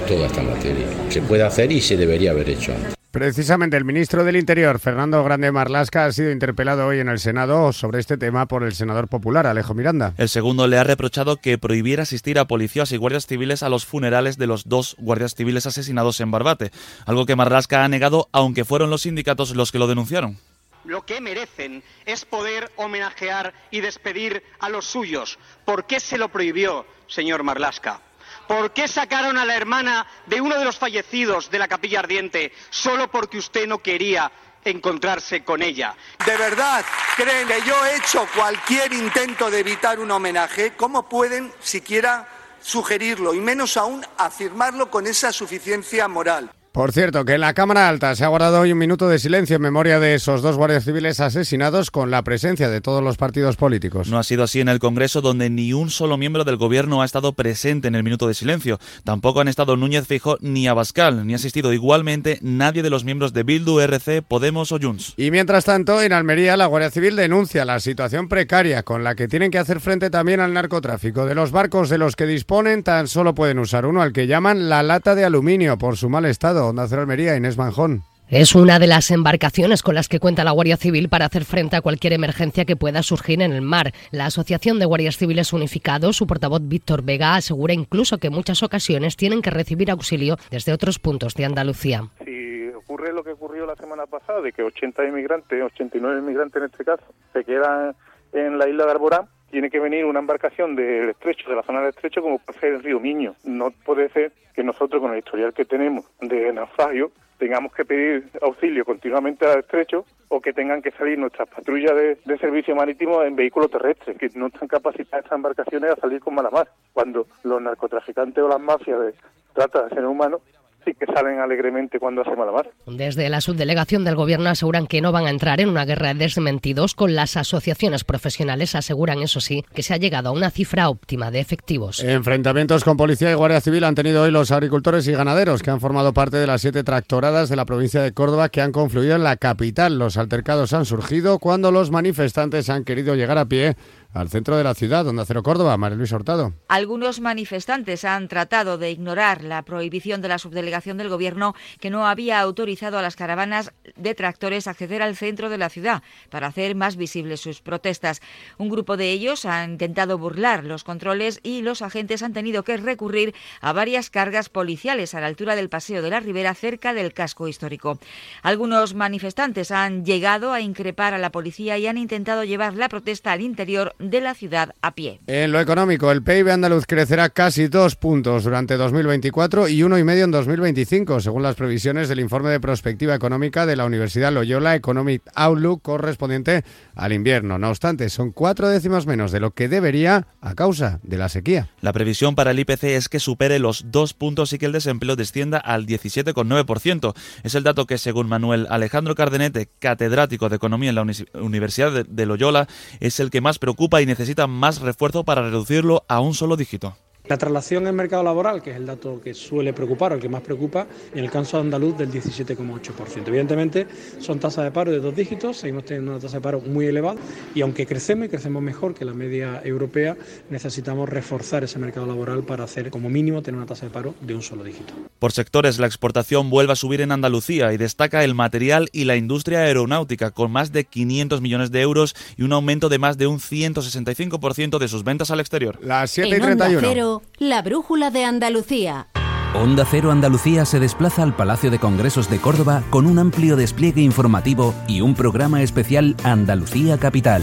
toda 0.09 0.27
esta 0.27 0.43
materia. 0.43 0.87
Se 1.09 1.21
puede 1.23 1.43
hacer 1.43 1.71
y 1.71 1.81
se 1.81 1.97
debería 1.97 2.31
haber 2.31 2.51
hecho 2.51 2.73
antes. 2.73 3.00
Precisamente 3.11 3.77
el 3.77 3.85
ministro 3.85 4.23
del 4.23 4.37
Interior, 4.37 4.79
Fernando 4.79 5.25
Grande 5.25 5.51
Marlasca, 5.51 6.05
ha 6.05 6.13
sido 6.13 6.31
interpelado 6.31 6.87
hoy 6.87 7.01
en 7.01 7.09
el 7.09 7.19
Senado 7.19 7.73
sobre 7.73 7.99
este 7.99 8.17
tema 8.17 8.47
por 8.47 8.63
el 8.63 8.73
senador 8.73 9.09
popular 9.09 9.49
Alejo 9.49 9.75
Miranda. 9.75 10.15
El 10.17 10.29
segundo 10.29 10.69
le 10.69 10.79
ha 10.79 10.85
reprochado 10.85 11.39
que 11.39 11.59
prohibiera 11.59 12.05
asistir 12.05 12.39
a 12.39 12.45
policías 12.45 12.93
y 12.93 12.99
guardias 12.99 13.27
civiles 13.27 13.65
a 13.65 13.69
los 13.69 13.85
funerales 13.85 14.39
de 14.39 14.47
los 14.47 14.69
dos 14.69 14.95
guardias 14.97 15.35
civiles 15.35 15.67
asesinados 15.67 16.21
en 16.21 16.31
Barbate, 16.31 16.71
algo 17.05 17.27
que 17.27 17.35
Marlasca 17.35 17.85
ha 17.85 17.89
negado 17.89 18.29
aunque 18.31 18.65
fueron 18.65 18.91
los 18.91 19.03
sindicatos 19.03 19.57
los 19.57 19.73
que 19.73 19.81
lo 19.81 19.89
denunciaron. 19.89 20.39
Lo 20.85 21.05
que 21.05 21.21
merecen 21.21 21.83
es 22.07 22.25
poder 22.25 22.71
homenajear 22.77 23.55
y 23.73 23.81
despedir 23.81 24.45
a 24.61 24.69
los 24.69 24.87
suyos. 24.87 25.41
¿Por 25.65 25.85
qué 25.85 25.99
se 25.99 26.17
lo 26.17 26.29
prohibió, 26.29 26.87
señor 27.09 27.43
Marlasca? 27.43 28.03
¿Por 28.51 28.73
qué 28.73 28.89
sacaron 28.89 29.39
a 29.39 29.45
la 29.45 29.55
hermana 29.55 30.05
de 30.27 30.41
uno 30.41 30.59
de 30.59 30.65
los 30.65 30.77
fallecidos 30.77 31.53
de 31.53 31.59
la 31.61 31.69
capilla 31.69 32.01
ardiente 32.01 32.53
solo 32.69 33.09
porque 33.09 33.39
usted 33.39 33.65
no 33.65 33.79
quería 33.79 34.33
encontrarse 34.65 35.45
con 35.45 35.63
ella? 35.63 35.95
¿De 36.27 36.37
verdad 36.37 36.85
creen 37.15 37.47
que 37.47 37.63
yo 37.65 37.87
he 37.87 37.99
hecho 37.99 38.27
cualquier 38.35 38.93
intento 38.93 39.53
de 39.53 39.61
evitar 39.61 40.01
un 40.01 40.11
homenaje? 40.11 40.73
¿Cómo 40.77 41.09
pueden 41.09 41.53
siquiera 41.61 42.27
sugerirlo 42.61 43.35
y 43.35 43.39
menos 43.39 43.77
aún 43.77 44.05
afirmarlo 44.19 44.91
con 44.91 45.07
esa 45.07 45.33
suficiencia 45.33 46.09
moral? 46.09 46.51
Por 46.73 46.93
cierto, 46.93 47.25
que 47.25 47.35
en 47.35 47.41
la 47.41 47.53
Cámara 47.53 47.89
Alta 47.89 48.15
se 48.15 48.25
ha 48.25 48.29
guardado 48.29 48.61
hoy 48.61 48.71
un 48.71 48.79
minuto 48.79 49.09
de 49.09 49.19
silencio 49.19 49.57
en 49.57 49.63
memoria 49.63 49.99
de 49.99 50.15
esos 50.15 50.41
dos 50.41 50.57
guardias 50.57 50.85
civiles 50.85 51.19
asesinados 51.19 51.91
con 51.91 52.13
la 52.13 52.23
presencia 52.23 52.69
de 52.69 52.81
todos 52.81 53.03
los 53.03 53.17
partidos 53.17 53.57
políticos. 53.57 54.09
No 54.09 54.21
ha 54.21 54.23
sido 54.23 54.45
así 54.45 54.61
en 54.61 54.69
el 54.69 54.79
Congreso, 54.79 55.21
donde 55.21 55.51
ni 55.51 55.73
un 55.73 55.91
solo 55.91 56.17
miembro 56.17 56.45
del 56.45 56.59
Gobierno 56.59 57.03
ha 57.03 57.05
estado 57.05 57.33
presente 57.33 57.89
en 57.89 57.97
el 57.97 58.05
minuto 58.05 58.29
de 58.29 58.35
silencio. 58.35 58.79
Tampoco 59.03 59.41
han 59.41 59.49
estado 59.49 59.77
Núñez 59.77 60.07
Fijo 60.07 60.39
ni 60.41 60.69
Abascal, 60.69 61.27
ni 61.27 61.33
ha 61.33 61.37
asistido 61.37 61.73
igualmente 61.73 62.39
nadie 62.41 62.85
de 62.85 62.91
los 62.91 63.03
miembros 63.03 63.33
de 63.33 63.43
Bildu, 63.43 63.81
RC, 63.81 64.23
Podemos 64.23 64.71
o 64.71 64.79
Junts. 64.81 65.15
Y 65.17 65.33
mientras 65.33 65.65
tanto, 65.65 66.01
en 66.01 66.13
Almería, 66.13 66.57
la 66.57 66.67
Guardia 66.67 66.93
Civil 66.93 67.17
denuncia 67.17 67.65
la 67.65 67.81
situación 67.81 68.29
precaria 68.29 68.85
con 68.85 69.03
la 69.03 69.17
que 69.17 69.27
tienen 69.27 69.51
que 69.51 69.59
hacer 69.59 69.81
frente 69.81 70.09
también 70.09 70.39
al 70.39 70.55
narcotráfico. 70.55 71.27
De 71.27 71.35
los 71.35 71.51
barcos 71.51 71.89
de 71.89 71.99
los 71.99 72.15
que 72.15 72.27
disponen, 72.27 72.85
tan 72.85 73.09
solo 73.09 73.35
pueden 73.35 73.59
usar 73.59 73.87
uno 73.87 74.03
al 74.03 74.13
que 74.13 74.29
llaman 74.29 74.69
la 74.69 74.85
lata 74.85 75.17
de 75.17 75.25
aluminio 75.25 75.77
por 75.77 75.97
su 75.97 76.09
mal 76.09 76.27
estado 76.27 76.60
Onda 76.69 76.87
Cero 76.89 77.03
Almería, 77.03 77.37
Inés 77.37 77.57
Manjón. 77.57 78.03
Es 78.31 78.55
una 78.55 78.79
de 78.79 78.87
las 78.87 79.11
embarcaciones 79.11 79.83
con 79.83 79.97
las 79.97 80.09
que 80.09 80.21
cuenta 80.21 80.45
la 80.45 80.53
Guardia 80.53 80.77
Civil 80.77 81.09
para 81.09 81.25
hacer 81.25 81.45
frente 81.45 81.75
a 81.75 81.81
cualquier 81.81 82.13
emergencia 82.13 82.65
que 82.65 82.77
pueda 82.77 83.03
surgir 83.03 83.43
en 83.43 83.51
el 83.51 83.61
mar. 83.61 83.93
La 84.13 84.27
Asociación 84.27 84.79
de 84.79 84.87
Guardias 84.87 85.17
Civiles 85.17 85.53
Unificados, 85.53 86.17
su 86.17 86.29
portavoz 86.29 86.61
Víctor 86.63 87.03
Vega, 87.03 87.35
asegura 87.35 87.75
incluso 87.75 88.19
que 88.19 88.29
en 88.29 88.35
muchas 88.35 88.63
ocasiones 88.63 89.17
tienen 89.17 89.43
que 89.43 89.51
recibir 89.51 89.91
auxilio 89.91 90.37
desde 90.49 90.73
otros 90.73 91.01
puntos 91.01 91.35
de 91.35 91.45
Andalucía. 91.45 92.05
Si 92.25 92.69
ocurre 92.69 93.13
lo 93.13 93.25
que 93.25 93.33
ocurrió 93.33 93.67
la 93.67 93.75
semana 93.75 94.07
pasada, 94.07 94.41
de 94.41 94.53
que 94.53 94.63
80 94.63 95.07
inmigrantes, 95.07 95.61
89 95.61 96.21
inmigrantes 96.21 96.63
en 96.63 96.71
este 96.71 96.85
caso, 96.85 97.03
se 97.33 97.43
quedan 97.43 97.97
en 98.33 98.59
la 98.59 98.69
isla 98.69 98.85
de 98.85 98.91
Arborán, 98.93 99.27
tiene 99.51 99.71
que 99.71 99.81
venir 99.81 100.05
una 100.05 100.21
embarcación 100.21 100.77
del 100.77 101.11
estrecho, 101.11 101.49
de 101.49 101.57
la 101.57 101.63
zona 101.63 101.81
del 101.81 101.91
estrecho, 101.91 102.23
como 102.23 102.39
puede 102.39 102.59
ser 102.61 102.75
el 102.75 102.83
río 102.83 103.01
Miño. 103.01 103.35
No 103.45 103.71
puede 103.71 104.09
ser 104.11 104.33
que 104.55 104.63
nosotros, 104.63 105.01
con 105.01 105.13
el 105.13 105.19
historial 105.19 105.53
que 105.53 105.65
tenemos 105.65 106.05
de 106.21 106.53
naufragio, 106.53 107.11
tengamos 107.39 107.73
que 107.73 107.85
pedir 107.85 108.29
auxilio 108.43 108.85
continuamente 108.85 109.47
al 109.47 109.61
estrecho 109.61 110.05
o 110.29 110.41
que 110.41 110.53
tengan 110.53 110.83
que 110.83 110.91
salir 110.93 111.19
nuestras 111.19 111.49
patrullas 111.49 111.97
de, 111.97 112.39
servicio 112.39 112.77
marítimo 112.77 113.23
en 113.23 113.35
vehículos 113.35 113.71
terrestres, 113.71 114.17
que 114.17 114.31
no 114.35 114.47
están 114.47 114.69
capacitadas 114.69 115.25
estas 115.25 115.37
embarcaciones 115.37 115.91
a 115.91 115.97
salir 115.97 116.21
con 116.21 116.35
mala 116.35 116.51
mar, 116.51 116.69
cuando 116.93 117.27
los 117.43 117.61
narcotraficantes 117.61 118.45
o 118.45 118.49
las 118.49 118.61
mafias 118.61 119.01
de 119.01 119.15
trata 119.55 119.85
de 119.85 119.89
seres 119.89 120.05
humanos 120.05 120.43
sí 120.85 120.95
que 120.95 121.07
salen 121.07 121.41
alegremente 121.41 121.99
cuando 121.99 122.23
hace 122.23 122.37
mala 122.37 122.53
mar. 122.53 122.71
Desde 122.87 123.29
la 123.29 123.41
subdelegación 123.41 124.05
del 124.05 124.17
Gobierno 124.17 124.51
aseguran 124.51 124.87
que 124.87 125.01
no 125.01 125.13
van 125.13 125.27
a 125.27 125.31
entrar 125.31 125.61
en 125.61 125.69
una 125.69 125.85
guerra 125.85 126.09
de 126.09 126.21
desmentidos 126.21 126.95
con 126.95 127.15
las 127.15 127.37
asociaciones 127.37 128.05
profesionales. 128.05 128.75
Aseguran, 128.75 129.21
eso 129.21 129.41
sí, 129.41 129.65
que 129.75 129.83
se 129.83 129.95
ha 129.95 129.97
llegado 129.97 130.29
a 130.29 130.33
una 130.33 130.51
cifra 130.51 130.89
óptima 130.89 131.31
de 131.31 131.41
efectivos. 131.41 132.03
Enfrentamientos 132.03 132.85
con 132.85 132.97
policía 132.97 133.31
y 133.31 133.35
guardia 133.35 133.61
civil 133.61 133.85
han 133.85 133.95
tenido 133.95 134.23
hoy 134.23 134.31
los 134.31 134.51
agricultores 134.51 135.07
y 135.09 135.13
ganaderos 135.13 135.63
que 135.63 135.71
han 135.71 135.81
formado 135.81 136.13
parte 136.13 136.37
de 136.37 136.47
las 136.47 136.61
siete 136.61 136.85
tractoradas 136.85 137.49
de 137.49 137.57
la 137.57 137.65
provincia 137.65 138.03
de 138.03 138.13
Córdoba 138.13 138.49
que 138.49 138.61
han 138.61 138.73
confluido 138.73 139.17
en 139.17 139.25
la 139.25 139.37
capital. 139.37 139.99
Los 139.99 140.17
altercados 140.17 140.73
han 140.73 140.85
surgido 140.85 141.39
cuando 141.39 141.73
los 141.73 141.91
manifestantes 141.91 142.71
han 142.71 142.85
querido 142.85 143.15
llegar 143.15 143.39
a 143.39 143.47
pie 143.47 143.77
al 144.13 144.29
centro 144.29 144.57
de 144.57 144.65
la 144.65 144.75
ciudad, 144.75 145.05
donde 145.05 145.23
Acero 145.23 145.43
Córdoba, 145.43 145.77
María 145.77 145.97
Luis 145.97 146.13
Hurtado. 146.13 146.53
Algunos 146.69 147.21
manifestantes 147.21 148.05
han 148.05 148.29
tratado 148.29 148.77
de 148.77 148.91
ignorar 148.91 149.45
la 149.45 149.63
prohibición 149.63 150.21
de 150.21 150.29
la 150.29 150.39
subdelegación 150.39 150.97
del 150.99 151.09
Gobierno 151.09 151.55
que 151.81 151.91
no 151.91 152.07
había 152.07 152.41
autorizado 152.41 152.99
a 152.99 153.03
las 153.03 153.17
caravanas 153.17 153.73
de 153.97 154.15
tractores 154.15 154.67
acceder 154.67 155.03
al 155.03 155.17
centro 155.17 155.49
de 155.49 155.59
la 155.59 155.69
ciudad 155.69 156.03
para 156.29 156.49
hacer 156.49 156.75
más 156.75 156.97
visibles 156.97 157.41
sus 157.41 157.61
protestas. 157.61 158.21
Un 158.59 158.69
grupo 158.69 158.97
de 158.97 159.11
ellos 159.13 159.45
ha 159.45 159.65
intentado 159.65 160.19
burlar 160.19 160.65
los 160.65 160.85
controles 160.85 161.41
y 161.43 161.63
los 161.63 161.83
agentes 161.83 162.23
han 162.23 162.33
tenido 162.33 162.65
que 162.65 162.77
recurrir 162.77 163.35
a 163.61 163.73
varias 163.73 164.11
cargas 164.11 164.49
policiales 164.49 165.15
a 165.15 165.21
la 165.21 165.27
altura 165.27 165.55
del 165.55 165.69
Paseo 165.69 166.03
de 166.03 166.11
la 166.11 166.21
Ribera 166.21 166.55
cerca 166.55 166.95
del 166.95 167.13
casco 167.13 167.49
histórico. 167.49 167.99
Algunos 168.43 168.95
manifestantes 168.95 169.71
han 169.71 170.05
llegado 170.05 170.53
a 170.53 170.61
increpar 170.61 171.15
a 171.15 171.19
la 171.19 171.31
policía 171.31 171.79
y 171.79 171.87
han 171.87 171.99
intentado 171.99 172.45
llevar 172.45 172.75
la 172.75 172.89
protesta 172.89 173.33
al 173.33 173.41
interior 173.41 173.95
de 174.01 174.21
la 174.21 174.35
ciudad 174.35 174.75
a 174.83 174.95
pie. 174.95 175.21
En 175.27 175.53
lo 175.53 175.61
económico, 175.61 176.11
el 176.11 176.23
PIB 176.23 176.51
andaluz 176.51 176.87
crecerá 176.87 177.29
casi 177.29 177.69
dos 177.69 177.97
puntos 177.97 178.45
durante 178.45 178.77
2024 178.77 179.69
y 179.69 179.83
uno 179.83 179.99
y 179.99 180.05
medio 180.05 180.25
en 180.25 180.31
2025, 180.31 181.21
según 181.21 181.43
las 181.43 181.55
previsiones 181.55 182.09
del 182.09 182.21
informe 182.21 182.51
de 182.51 182.61
prospectiva 182.61 183.15
económica 183.15 183.67
de 183.67 183.77
la 183.77 183.85
Universidad 183.85 184.33
Loyola 184.33 184.75
Economic 184.75 185.23
Outlook 185.35 185.83
correspondiente 185.83 186.65
al 186.95 187.13
invierno. 187.13 187.59
No 187.59 187.69
obstante, 187.69 188.09
son 188.09 188.33
cuatro 188.33 188.69
décimas 188.69 189.07
menos 189.07 189.33
de 189.33 189.41
lo 189.41 189.53
que 189.53 189.69
debería 189.69 190.27
a 190.41 190.55
causa 190.55 191.01
de 191.03 191.19
la 191.19 191.29
sequía. 191.29 191.69
La 191.81 191.93
previsión 191.93 192.35
para 192.35 192.53
el 192.53 192.59
IPC 192.59 192.85
es 192.85 193.09
que 193.09 193.21
supere 193.21 193.59
los 193.59 193.91
dos 193.91 194.15
puntos 194.15 194.53
y 194.53 194.59
que 194.59 194.67
el 194.67 194.73
desempleo 194.73 195.17
descienda 195.17 195.59
al 195.59 195.87
17,9%. 195.87 197.15
Es 197.43 197.55
el 197.55 197.65
dato 197.65 197.87
que, 197.87 197.99
según 197.99 198.29
Manuel 198.29 198.67
Alejandro 198.71 199.15
Cardenete, 199.15 199.69
catedrático 199.79 200.49
de 200.49 200.57
Economía 200.57 200.91
en 200.91 200.97
la 200.97 201.07
Universidad 201.35 202.07
de 202.07 202.27
Loyola, 202.27 202.67
es 203.01 203.21
el 203.21 203.31
que 203.31 203.41
más 203.41 203.59
preocupa 203.59 203.90
y 203.99 204.07
necesita 204.07 204.47
más 204.47 204.81
refuerzo 204.81 205.25
para 205.25 205.43
reducirlo 205.43 206.05
a 206.07 206.21
un 206.21 206.35
solo 206.35 206.57
dígito. 206.57 206.95
La 207.31 207.39
traslación 207.39 207.85
en 207.85 207.91
el 207.91 207.95
mercado 207.95 208.25
laboral, 208.25 208.61
que 208.61 208.73
es 208.73 208.77
el 208.77 208.87
dato 208.87 209.21
que 209.23 209.35
suele 209.35 209.73
preocupar 209.73 210.11
o 210.11 210.15
el 210.17 210.21
que 210.21 210.29
más 210.29 210.43
preocupa, 210.43 210.89
en 211.15 211.23
el 211.23 211.31
caso 211.31 211.61
andaluz 211.61 211.97
del 211.97 212.11
17,8%. 212.11 213.29
Evidentemente 213.29 213.87
son 214.19 214.41
tasas 214.41 214.65
de 214.65 214.73
paro 214.73 214.91
de 214.91 214.99
dos 214.99 215.15
dígitos, 215.15 215.59
seguimos 215.59 215.85
teniendo 215.85 216.11
una 216.11 216.21
tasa 216.21 216.39
de 216.39 216.41
paro 216.41 216.61
muy 216.61 216.87
elevada 216.87 217.21
y 217.55 217.61
aunque 217.61 217.87
crecemos 217.87 218.27
y 218.27 218.31
crecemos 218.31 218.61
mejor 218.65 218.95
que 218.95 219.05
la 219.05 219.15
media 219.15 219.63
europea, 219.65 220.17
necesitamos 220.51 221.09
reforzar 221.09 221.63
ese 221.63 221.79
mercado 221.79 222.05
laboral 222.05 222.43
para 222.43 222.65
hacer 222.65 222.91
como 222.91 223.09
mínimo 223.09 223.43
tener 223.43 223.59
una 223.59 223.67
tasa 223.69 223.87
de 223.87 223.93
paro 223.93 224.17
de 224.21 224.35
un 224.35 224.43
solo 224.43 224.65
dígito. 224.65 224.93
Por 225.21 225.31
sectores, 225.31 225.79
la 225.79 225.87
exportación 225.87 226.51
vuelve 226.51 226.73
a 226.73 226.77
subir 226.77 227.01
en 227.01 227.13
Andalucía 227.13 227.73
y 227.73 227.77
destaca 227.77 228.25
el 228.25 228.35
material 228.35 228.89
y 228.91 229.05
la 229.05 229.15
industria 229.15 229.61
aeronáutica 229.61 230.33
con 230.33 230.51
más 230.51 230.73
de 230.73 230.83
500 230.83 231.41
millones 231.43 231.71
de 231.71 231.81
euros 231.81 232.17
y 232.37 232.43
un 232.43 232.53
aumento 232.53 232.89
de 232.89 232.99
más 232.99 233.19
de 233.19 233.29
un 233.29 233.39
165% 233.39 234.79
de 234.79 234.89
sus 234.89 235.05
ventas 235.05 235.31
al 235.31 235.39
exterior. 235.39 235.79
Las 235.81 236.11
7 236.11 236.37
y 236.37 236.41
31 236.41 237.20
la 237.39 237.63
brújula 237.63 238.11
de 238.11 238.25
Andalucía. 238.25 239.09
Onda 239.55 239.85
Cero 239.85 240.13
Andalucía 240.13 240.65
se 240.65 240.79
desplaza 240.79 241.23
al 241.23 241.35
Palacio 241.35 241.71
de 241.71 241.81
Congresos 241.81 242.31
de 242.31 242.39
Córdoba 242.39 242.83
con 242.91 243.07
un 243.07 243.19
amplio 243.19 243.57
despliegue 243.57 244.01
informativo 244.01 244.75
y 244.87 245.01
un 245.01 245.15
programa 245.15 245.63
especial 245.63 246.17
Andalucía 246.23 246.99
Capital. 246.99 247.43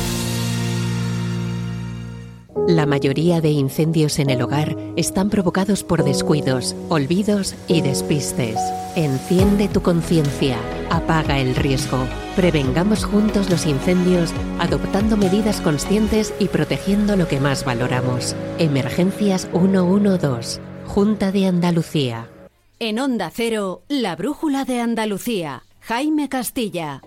La 2.67 2.85
mayoría 2.85 3.41
de 3.41 3.49
incendios 3.49 4.19
en 4.19 4.29
el 4.29 4.41
hogar 4.41 4.77
están 4.95 5.29
provocados 5.29 5.83
por 5.83 6.03
descuidos, 6.03 6.75
olvidos 6.89 7.55
y 7.67 7.81
despistes. 7.81 8.57
Enciende 8.95 9.67
tu 9.67 9.81
conciencia, 9.81 10.57
apaga 10.89 11.39
el 11.39 11.55
riesgo. 11.55 11.97
Prevengamos 12.35 13.03
juntos 13.03 13.49
los 13.49 13.65
incendios 13.65 14.31
adoptando 14.59 15.17
medidas 15.17 15.59
conscientes 15.59 16.33
y 16.39 16.49
protegiendo 16.49 17.15
lo 17.15 17.27
que 17.27 17.39
más 17.39 17.65
valoramos. 17.65 18.35
Emergencias 18.59 19.49
112, 19.51 20.61
Junta 20.85 21.31
de 21.31 21.47
Andalucía. 21.47 22.29
En 22.79 22.99
Onda 22.99 23.31
Cero, 23.33 23.81
la 23.87 24.15
Brújula 24.15 24.65
de 24.65 24.81
Andalucía. 24.81 25.63
Jaime 25.81 26.29
Castilla. 26.29 27.01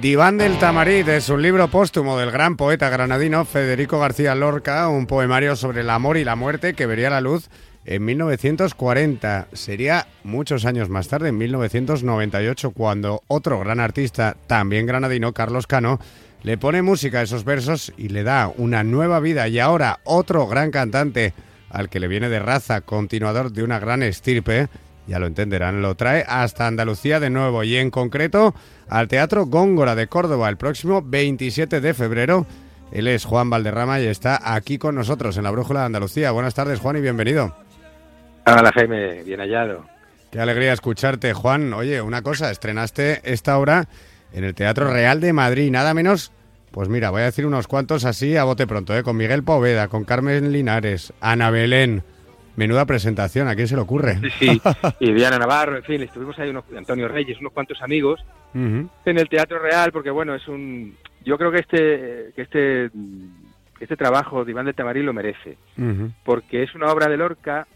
Diván 0.00 0.38
del 0.38 0.60
Tamarit 0.60 1.08
es 1.08 1.28
un 1.28 1.42
libro 1.42 1.66
póstumo 1.66 2.16
del 2.16 2.30
gran 2.30 2.56
poeta 2.56 2.88
granadino 2.88 3.44
Federico 3.44 3.98
García 3.98 4.36
Lorca, 4.36 4.88
un 4.88 5.08
poemario 5.08 5.56
sobre 5.56 5.80
el 5.80 5.90
amor 5.90 6.16
y 6.16 6.24
la 6.24 6.36
muerte 6.36 6.74
que 6.74 6.86
vería 6.86 7.10
la 7.10 7.20
luz 7.20 7.50
en 7.84 8.04
1940. 8.04 9.48
Sería 9.52 10.06
muchos 10.22 10.66
años 10.66 10.88
más 10.88 11.08
tarde, 11.08 11.30
en 11.30 11.38
1998, 11.38 12.70
cuando 12.70 13.24
otro 13.26 13.58
gran 13.58 13.80
artista, 13.80 14.36
también 14.46 14.86
granadino, 14.86 15.32
Carlos 15.32 15.66
Cano, 15.66 15.98
le 16.44 16.58
pone 16.58 16.82
música 16.82 17.18
a 17.18 17.22
esos 17.22 17.42
versos 17.42 17.92
y 17.96 18.10
le 18.10 18.22
da 18.22 18.52
una 18.56 18.84
nueva 18.84 19.18
vida. 19.18 19.48
Y 19.48 19.58
ahora 19.58 19.98
otro 20.04 20.46
gran 20.46 20.70
cantante, 20.70 21.34
al 21.70 21.88
que 21.88 21.98
le 21.98 22.06
viene 22.06 22.28
de 22.28 22.38
raza, 22.38 22.82
continuador 22.82 23.50
de 23.50 23.64
una 23.64 23.80
gran 23.80 24.04
estirpe, 24.04 24.68
ya 25.08 25.18
lo 25.18 25.26
entenderán, 25.26 25.80
lo 25.80 25.94
trae 25.94 26.24
hasta 26.28 26.66
Andalucía 26.66 27.18
de 27.18 27.30
nuevo 27.30 27.64
y 27.64 27.76
en 27.76 27.90
concreto 27.90 28.54
al 28.88 29.08
Teatro 29.08 29.46
Góngora 29.46 29.94
de 29.94 30.06
Córdoba 30.06 30.50
el 30.50 30.58
próximo 30.58 31.02
27 31.02 31.80
de 31.80 31.94
febrero. 31.94 32.46
Él 32.92 33.08
es 33.08 33.24
Juan 33.24 33.48
Valderrama 33.48 34.00
y 34.00 34.06
está 34.06 34.54
aquí 34.54 34.78
con 34.78 34.94
nosotros 34.94 35.36
en 35.38 35.44
la 35.44 35.50
Brújula 35.50 35.80
de 35.80 35.86
Andalucía. 35.86 36.30
Buenas 36.30 36.54
tardes, 36.54 36.78
Juan, 36.78 36.96
y 36.96 37.00
bienvenido. 37.00 37.56
Hola, 38.46 38.70
Jaime, 38.72 39.22
bien 39.24 39.40
hallado. 39.40 39.84
Qué 40.30 40.40
alegría 40.40 40.74
escucharte, 40.74 41.32
Juan. 41.32 41.72
Oye, 41.72 42.02
una 42.02 42.22
cosa, 42.22 42.50
estrenaste 42.50 43.20
esta 43.24 43.58
obra 43.58 43.88
en 44.32 44.44
el 44.44 44.54
Teatro 44.54 44.92
Real 44.92 45.20
de 45.20 45.32
Madrid, 45.32 45.70
nada 45.70 45.94
menos. 45.94 46.32
Pues 46.70 46.90
mira, 46.90 47.10
voy 47.10 47.22
a 47.22 47.26
decir 47.26 47.46
unos 47.46 47.66
cuantos 47.66 48.04
así 48.04 48.36
a 48.36 48.44
bote 48.44 48.66
pronto, 48.66 48.96
¿eh? 48.96 49.02
con 49.02 49.16
Miguel 49.16 49.42
Poveda, 49.42 49.88
con 49.88 50.04
Carmen 50.04 50.52
Linares, 50.52 51.14
Ana 51.20 51.50
Belén, 51.50 52.04
Menuda 52.58 52.86
presentación, 52.86 53.46
¿a 53.46 53.54
quién 53.54 53.68
se 53.68 53.76
le 53.76 53.82
ocurre? 53.82 54.18
Sí, 54.40 54.60
y 54.98 55.12
Diana 55.12 55.38
Navarro, 55.38 55.76
en 55.76 55.84
fin, 55.84 56.02
estuvimos 56.02 56.36
ahí 56.40 56.50
unos, 56.50 56.64
Antonio 56.76 57.06
Reyes, 57.06 57.38
unos 57.38 57.52
cuantos 57.52 57.80
amigos 57.82 58.18
en 58.52 58.90
el 59.04 59.28
Teatro 59.28 59.60
Real, 59.60 59.92
porque 59.92 60.10
bueno, 60.10 60.34
es 60.34 60.48
un, 60.48 60.96
yo 61.24 61.38
creo 61.38 61.52
que 61.52 61.60
este, 61.60 62.32
que 62.34 62.42
este, 62.42 62.90
este 63.78 63.96
trabajo 63.96 64.44
de 64.44 64.50
Iván 64.50 64.66
de 64.66 64.72
Tamarí 64.72 65.04
lo 65.04 65.12
merece, 65.12 65.56
porque 66.24 66.64
es 66.64 66.74
una 66.74 66.90
obra 66.90 67.06
de 67.06 67.16
Lorca 67.16 67.68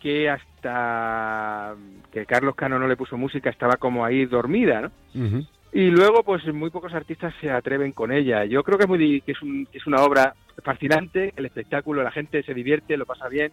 que 0.00 0.28
hasta 0.28 1.76
que 2.10 2.26
Carlos 2.26 2.56
Cano 2.56 2.76
no 2.80 2.88
le 2.88 2.96
puso 2.96 3.16
música 3.16 3.50
estaba 3.50 3.76
como 3.76 4.04
ahí 4.04 4.26
dormida, 4.26 4.80
¿no? 4.80 5.46
Y 5.70 5.90
luego, 5.90 6.24
pues 6.24 6.44
muy 6.52 6.70
pocos 6.70 6.92
artistas 6.92 7.32
se 7.40 7.52
atreven 7.52 7.92
con 7.92 8.10
ella. 8.10 8.44
Yo 8.46 8.64
creo 8.64 8.78
que 8.78 8.84
es 8.84 8.88
muy 8.88 9.20
que 9.20 9.30
es, 9.30 9.42
un, 9.42 9.66
que 9.66 9.78
es 9.78 9.86
una 9.86 10.02
obra 10.02 10.34
fascinante, 10.64 11.32
el 11.36 11.46
espectáculo, 11.46 12.02
la 12.02 12.10
gente 12.10 12.42
se 12.42 12.54
divierte, 12.54 12.96
lo 12.96 13.06
pasa 13.06 13.28
bien, 13.28 13.52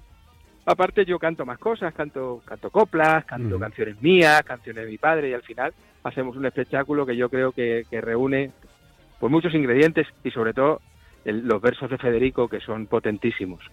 Aparte 0.65 1.05
yo 1.05 1.19
canto 1.19 1.45
más 1.45 1.59
cosas, 1.59 1.93
canto, 1.93 2.41
canto 2.43 2.71
coplas, 2.71 3.23
canto 3.25 3.59
canciones 3.59 4.01
mías, 4.01 4.41
canciones 4.43 4.85
de 4.85 4.91
mi 4.91 4.97
padre 4.97 5.29
y 5.29 5.33
al 5.33 5.43
final 5.43 5.73
hacemos 6.03 6.35
un 6.35 6.45
espectáculo 6.45 7.05
que 7.05 7.15
yo 7.15 7.29
creo 7.29 7.51
que, 7.51 7.85
reúne 8.01 8.51
pues 9.19 9.31
muchos 9.31 9.53
ingredientes 9.53 10.07
y 10.23 10.31
sobre 10.31 10.53
todo 10.53 10.81
los 11.23 11.61
versos 11.61 11.89
de 11.89 11.97
Federico 11.97 12.47
que 12.47 12.59
son 12.59 12.87
potentísimos. 12.87 13.63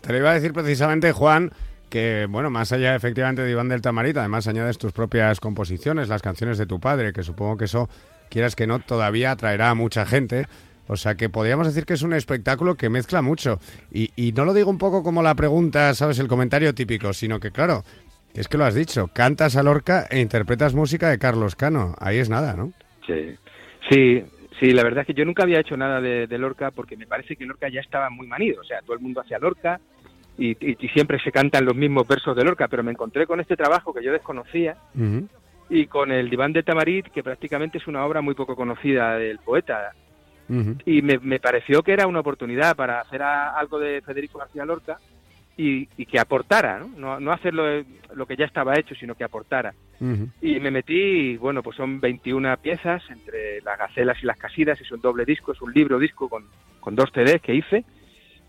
Te 0.00 0.12
lo 0.12 0.18
iba 0.18 0.30
a 0.30 0.34
decir 0.34 0.52
precisamente 0.52 1.12
Juan 1.12 1.50
que 1.90 2.26
bueno, 2.28 2.50
más 2.50 2.72
allá 2.72 2.96
efectivamente 2.96 3.42
de 3.42 3.50
Iván 3.50 3.68
del 3.68 3.82
Tamarita, 3.82 4.20
además 4.20 4.48
añades 4.48 4.78
tus 4.78 4.92
propias 4.92 5.38
composiciones, 5.40 6.08
las 6.08 6.22
canciones 6.22 6.58
de 6.58 6.66
tu 6.66 6.80
padre, 6.80 7.12
que 7.12 7.22
supongo 7.22 7.56
que 7.56 7.66
eso 7.66 7.88
quieras 8.30 8.56
que 8.56 8.66
no 8.66 8.80
todavía 8.80 9.30
atraerá 9.30 9.70
a 9.70 9.74
mucha 9.74 10.04
gente. 10.04 10.46
O 10.86 10.96
sea 10.96 11.14
que 11.14 11.28
podríamos 11.28 11.66
decir 11.66 11.86
que 11.86 11.94
es 11.94 12.02
un 12.02 12.12
espectáculo 12.12 12.74
que 12.74 12.90
mezcla 12.90 13.22
mucho. 13.22 13.58
Y, 13.90 14.10
y 14.16 14.32
no 14.32 14.44
lo 14.44 14.52
digo 14.52 14.70
un 14.70 14.78
poco 14.78 15.02
como 15.02 15.22
la 15.22 15.34
pregunta, 15.34 15.94
¿sabes? 15.94 16.18
El 16.18 16.28
comentario 16.28 16.74
típico, 16.74 17.12
sino 17.12 17.40
que 17.40 17.50
claro, 17.50 17.84
es 18.34 18.48
que 18.48 18.58
lo 18.58 18.64
has 18.64 18.74
dicho, 18.74 19.08
cantas 19.14 19.56
a 19.56 19.62
Lorca 19.62 20.06
e 20.10 20.20
interpretas 20.20 20.74
música 20.74 21.08
de 21.08 21.18
Carlos 21.18 21.54
Cano. 21.54 21.94
Ahí 22.00 22.18
es 22.18 22.28
nada, 22.28 22.54
¿no? 22.54 22.72
Sí, 23.06 23.36
sí, 23.88 24.24
sí, 24.58 24.72
la 24.72 24.82
verdad 24.82 25.02
es 25.02 25.06
que 25.06 25.14
yo 25.14 25.24
nunca 25.24 25.44
había 25.44 25.60
hecho 25.60 25.76
nada 25.76 26.00
de, 26.00 26.26
Lorca 26.38 26.72
porque 26.72 26.96
me 26.96 27.06
parece 27.06 27.36
que 27.36 27.46
Lorca 27.46 27.68
ya 27.68 27.80
estaba 27.80 28.10
muy 28.10 28.26
manido. 28.26 28.60
O 28.60 28.64
sea, 28.64 28.80
todo 28.80 28.94
el 28.94 29.02
mundo 29.02 29.20
hacía 29.20 29.38
Lorca 29.38 29.80
y, 30.36 30.56
y, 30.60 30.88
siempre 30.88 31.20
se 31.20 31.30
cantan 31.30 31.64
los 31.64 31.76
mismos 31.76 32.08
versos 32.08 32.36
de 32.36 32.42
Lorca, 32.42 32.66
pero 32.66 32.82
me 32.82 32.90
encontré 32.90 33.24
con 33.24 33.38
este 33.40 33.56
trabajo 33.56 33.94
que 33.94 34.02
yo 34.02 34.10
desconocía. 34.10 34.76
Y 35.70 35.86
con 35.86 36.10
el 36.10 36.28
Diván 36.28 36.52
de 36.52 36.64
Tamarit, 36.64 37.06
que 37.06 37.22
prácticamente 37.22 37.78
es 37.78 37.86
una 37.86 38.04
obra 38.04 38.20
muy 38.20 38.34
poco 38.34 38.56
conocida 38.56 39.16
del 39.16 39.38
poeta 39.38 39.92
y 40.48 41.02
me, 41.02 41.40
pareció 41.40 41.82
que 41.82 41.92
era 41.92 42.06
una 42.06 42.20
oportunidad 42.20 42.76
para 42.76 43.00
hacer 43.00 43.22
algo 43.22 43.78
de 43.78 44.02
Federico 44.02 44.38
García 44.38 44.64
Lorca 44.64 44.98
y, 45.56 45.86
que 45.86 46.18
aportara, 46.18 46.80
¿no? 46.96 47.20
No, 47.20 47.32
hacerlo 47.32 47.64
lo 48.14 48.26
que 48.26 48.36
ya 48.36 48.44
estaba 48.44 48.78
hecho, 48.78 48.94
sino 48.94 49.14
que 49.14 49.24
aportara. 49.24 49.74
Y 50.42 50.60
me 50.60 50.70
metí, 50.70 51.36
bueno, 51.36 51.62
pues 51.62 51.76
son 51.76 52.00
21 52.00 52.56
piezas 52.58 53.02
entre 53.08 53.62
las 53.62 53.78
gacelas 53.78 54.18
y 54.22 54.26
las 54.26 54.36
casidas, 54.36 54.80
es 54.80 54.90
un 54.92 55.00
doble 55.00 55.24
disco, 55.24 55.52
es 55.52 55.62
un 55.62 55.72
libro 55.72 55.98
disco 55.98 56.28
con, 56.28 56.44
con 56.80 56.94
dos 56.94 57.10
CDs 57.12 57.40
que 57.40 57.54
hice. 57.54 57.84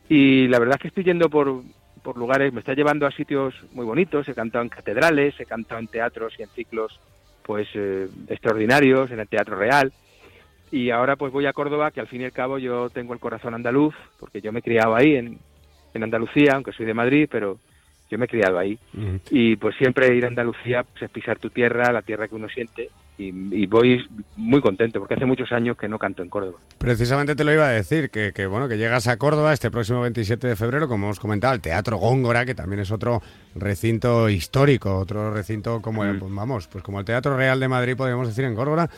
Y 0.10 0.48
la 0.48 0.60
verdad 0.60 0.76
es 0.76 0.82
que 0.82 0.88
estoy 0.90 1.04
yendo 1.06 1.30
por, 1.30 1.64
por 2.04 2.18
lugares, 2.18 2.52
me 2.52 2.60
está 2.60 2.74
llevando 2.74 3.08
a 3.08 3.12
sitios 3.12 3.56
muy 3.72 3.86
bonitos, 3.86 4.28
he 4.28 4.36
cantado 4.36 4.64
en 4.64 4.70
catedrales, 4.70 5.40
he 5.40 5.46
cantado 5.46 5.80
en 5.80 5.88
teatros 5.88 6.34
y 6.38 6.44
en 6.44 6.50
ciclos 6.50 7.00
pues 7.46 7.68
eh, 7.76 8.08
extraordinarios, 8.28 9.12
en 9.12 9.20
el 9.20 9.28
Teatro 9.28 9.56
Real. 9.56 9.94
Y 10.72 10.90
ahora 10.90 11.16
pues 11.16 11.32
voy 11.32 11.46
a 11.46 11.54
Córdoba, 11.54 11.92
que 11.92 12.00
al 12.00 12.08
fin 12.08 12.22
y 12.22 12.26
al 12.26 12.32
cabo 12.32 12.58
yo 12.58 12.90
tengo 12.90 13.14
el 13.14 13.20
corazón 13.20 13.54
andaluz, 13.54 13.96
porque 14.20 14.42
yo 14.42 14.52
me 14.52 14.60
he 14.60 14.64
criado 14.64 14.96
ahí 14.96 15.16
en, 15.16 15.40
en 15.94 16.04
Andalucía, 16.04 16.54
aunque 16.54 16.74
soy 16.74 16.86
de 16.86 16.94
Madrid, 16.94 17.28
pero 17.32 17.58
yo 18.10 18.18
me 18.18 18.26
he 18.26 18.28
criado 18.28 18.60
ahí. 18.60 18.78
Y 19.30 19.56
pues 19.56 19.76
siempre 19.78 20.16
ir 20.16 20.26
a 20.26 20.28
Andalucía 20.28 20.84
pues, 20.84 21.04
es 21.04 21.10
pisar 21.10 21.40
tu 21.40 21.50
tierra, 21.50 21.92
la 21.92 22.02
tierra 22.02 22.28
que 22.28 22.36
uno 22.36 22.48
siente. 22.50 22.90
Y, 23.18 23.66
voy 23.68 24.06
muy 24.36 24.60
contento 24.60 25.00
porque 25.00 25.14
hace 25.14 25.26
muchos 25.26 25.50
años 25.54 25.78
que 25.78 25.88
no 25.88 25.98
canto 25.98 26.22
en 26.22 26.28
Córdoba. 26.28 26.60
Precisamente 26.78 27.34
te 27.34 27.46
lo 27.46 27.54
iba 27.54 27.66
a 27.66 27.72
decir, 27.72 28.10
que, 28.10 28.34
que 28.34 28.46
bueno 28.46 28.68
que 28.68 28.78
llegas 28.78 29.08
a 29.08 29.16
Córdoba 29.16 29.54
este 29.54 29.72
próximo 29.72 30.02
27 30.02 30.48
de 30.48 30.56
febrero, 30.58 30.90
como 30.90 31.06
hemos 31.06 31.20
comentado, 31.22 31.54
el 31.54 31.62
Teatro 31.62 31.98
Góngora, 31.98 32.46
que 32.46 32.56
también 32.56 32.82
es 32.82 32.92
otro 32.92 33.22
recinto 33.56 34.28
histórico, 34.28 34.98
otro 34.98 35.32
recinto 35.32 35.82
como 35.82 36.04
el, 36.04 36.20
pues, 36.20 36.36
vamos, 36.36 36.68
pues 36.68 36.84
como 36.84 37.00
el 37.00 37.06
Teatro 37.06 37.38
Real 37.38 37.58
de 37.58 37.70
Madrid, 37.70 37.96
podríamos 37.96 38.28
decir, 38.28 38.44
en 38.44 38.54
Córdoba, 38.54 38.90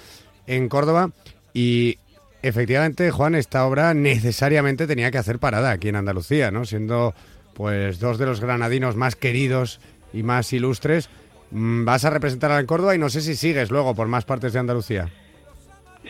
en 0.48 0.68
Córdoba. 0.68 1.12
Y 1.58 1.98
efectivamente, 2.44 3.10
Juan, 3.10 3.34
esta 3.34 3.66
obra 3.66 3.96
necesariamente 3.96 4.86
tenía 4.86 5.10
que 5.10 5.18
hacer 5.18 5.40
parada 5.40 5.72
aquí 5.72 5.90
en 5.90 5.96
Andalucía, 5.96 6.52
¿no? 6.52 6.66
Siendo 6.66 7.16
pues 7.56 8.00
dos 8.00 8.20
de 8.20 8.28
los 8.28 8.42
granadinos 8.42 8.96
más 8.96 9.16
queridos 9.16 9.82
y 10.14 10.22
más 10.22 10.54
ilustres. 10.54 11.10
Mm, 11.50 11.84
vas 11.84 12.06
a 12.06 12.12
representar 12.12 12.52
a 12.52 12.64
Córdoba 12.68 12.94
y 12.94 13.00
no 13.00 13.10
sé 13.10 13.22
si 13.22 13.34
sigues 13.34 13.72
luego 13.72 13.96
por 13.96 14.08
más 14.08 14.24
partes 14.24 14.54
de 14.54 14.60
Andalucía. 14.60 15.10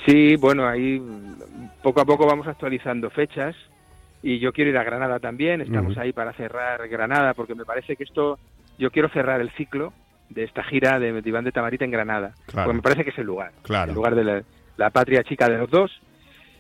Sí, 0.06 0.36
bueno, 0.36 0.68
ahí 0.68 1.02
poco 1.82 2.02
a 2.02 2.06
poco 2.06 2.28
vamos 2.28 2.46
actualizando 2.46 3.10
fechas 3.10 3.56
y 4.22 4.40
yo 4.40 4.52
quiero 4.52 4.72
ir 4.72 4.78
a 4.78 4.84
Granada 4.84 5.22
también. 5.22 5.62
Estamos 5.62 5.98
ahí 5.98 6.12
para 6.12 6.34
cerrar 6.34 6.86
Granada 6.90 7.34
porque 7.34 7.56
me 7.56 7.64
parece 7.64 7.96
que 7.96 8.04
esto, 8.04 8.38
yo 8.78 8.92
quiero 8.92 9.08
cerrar 9.08 9.40
el 9.40 9.52
ciclo 9.52 9.94
de 10.28 10.44
esta 10.44 10.62
gira 10.66 11.00
de 11.00 11.22
Iván 11.24 11.46
de 11.46 11.54
Tamarita 11.54 11.86
en 11.86 11.92
Granada, 11.92 12.34
porque 12.52 12.74
me 12.74 12.82
parece 12.82 13.06
que 13.06 13.12
es 13.12 13.18
el 13.18 13.28
lugar, 13.28 13.54
el 13.70 13.94
lugar 13.94 14.14
de 14.14 14.24
la 14.26 14.44
patria 14.78 15.24
chica 15.24 15.50
de 15.50 15.58
los 15.58 15.70
dos 15.70 15.92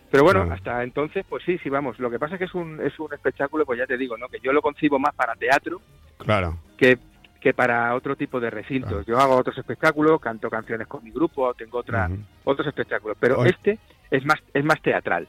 pero 0.10 0.24
bueno, 0.24 0.48
hasta 0.52 0.84
entonces, 0.84 1.26
pues 1.28 1.44
sí, 1.44 1.58
sí, 1.58 1.70
vamos. 1.70 2.00
Lo 2.00 2.10
que 2.10 2.20
pasa 2.20 2.36
es 2.36 2.40
que 2.40 2.46
es 2.46 2.56
un, 2.56 2.80
es 2.82 2.98
un 3.00 3.14
espectáculo, 3.14 3.66
pues 3.66 3.80
ya 3.80 3.86
te 3.86 3.98
digo, 3.98 4.18
¿no? 4.18 4.30
Que 4.30 4.40
yo 4.40 4.54
lo 4.54 4.62
concibo 4.62 5.00
más 5.00 5.14
para 5.14 5.36
teatro 5.36 5.82
claro. 6.18 6.58
que, 6.78 6.98
que 7.42 7.54
para 7.54 7.94
otro 7.94 8.16
tipo 8.16 8.40
de 8.40 8.50
recintos. 8.50 9.06
Yo 9.06 9.20
hago 9.20 9.36
otros 9.36 9.58
espectáculos, 9.58 10.22
canto 10.22 10.50
canciones 10.50 10.88
con 10.88 11.04
mi 11.04 11.12
grupo, 11.12 11.54
tengo 11.56 11.80
otra, 11.80 12.10
otros 12.46 12.68
espectáculos. 12.68 13.18
Pero 13.20 13.44
este 13.44 13.80
es 14.12 14.26
más, 14.26 14.40
es 14.54 14.64
más 14.64 14.82
teatral. 14.82 15.28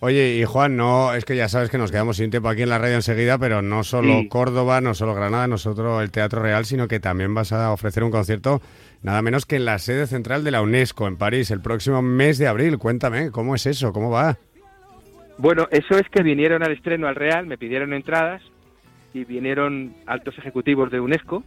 Oye, 0.00 0.36
y 0.36 0.44
Juan, 0.44 0.76
no, 0.76 1.14
es 1.14 1.24
que 1.24 1.34
ya 1.34 1.48
sabes 1.48 1.70
que 1.70 1.78
nos 1.78 1.90
quedamos 1.90 2.18
sin 2.18 2.30
tiempo 2.30 2.48
aquí 2.48 2.62
en 2.62 2.68
la 2.68 2.78
radio 2.78 2.96
enseguida, 2.96 3.38
pero 3.38 3.62
no 3.62 3.84
solo 3.84 4.22
Córdoba, 4.28 4.80
no 4.80 4.94
solo 4.94 5.14
Granada, 5.14 5.46
no 5.46 5.56
solo 5.56 6.02
el 6.02 6.10
Teatro 6.10 6.42
Real, 6.42 6.64
sino 6.64 6.88
que 6.88 7.00
también 7.00 7.34
vas 7.34 7.52
a 7.52 7.72
ofrecer 7.72 8.04
un 8.04 8.10
concierto 8.10 8.60
nada 9.02 9.22
menos 9.22 9.46
que 9.46 9.56
en 9.56 9.64
la 9.64 9.78
sede 9.78 10.06
central 10.06 10.44
de 10.44 10.50
la 10.50 10.62
UNESCO 10.62 11.06
en 11.06 11.16
París 11.16 11.50
el 11.50 11.60
próximo 11.60 12.02
mes 12.02 12.38
de 12.38 12.48
abril. 12.48 12.78
Cuéntame, 12.78 13.30
¿cómo 13.30 13.54
es 13.54 13.66
eso? 13.66 13.92
¿Cómo 13.92 14.10
va? 14.10 14.36
Bueno, 15.38 15.66
eso 15.70 15.98
es 15.98 16.08
que 16.10 16.22
vinieron 16.22 16.62
al 16.62 16.72
estreno 16.72 17.08
al 17.08 17.14
Real, 17.14 17.46
me 17.46 17.58
pidieron 17.58 17.92
entradas 17.92 18.42
y 19.12 19.24
vinieron 19.24 19.94
altos 20.06 20.36
ejecutivos 20.38 20.90
de 20.90 21.00
UNESCO, 21.00 21.42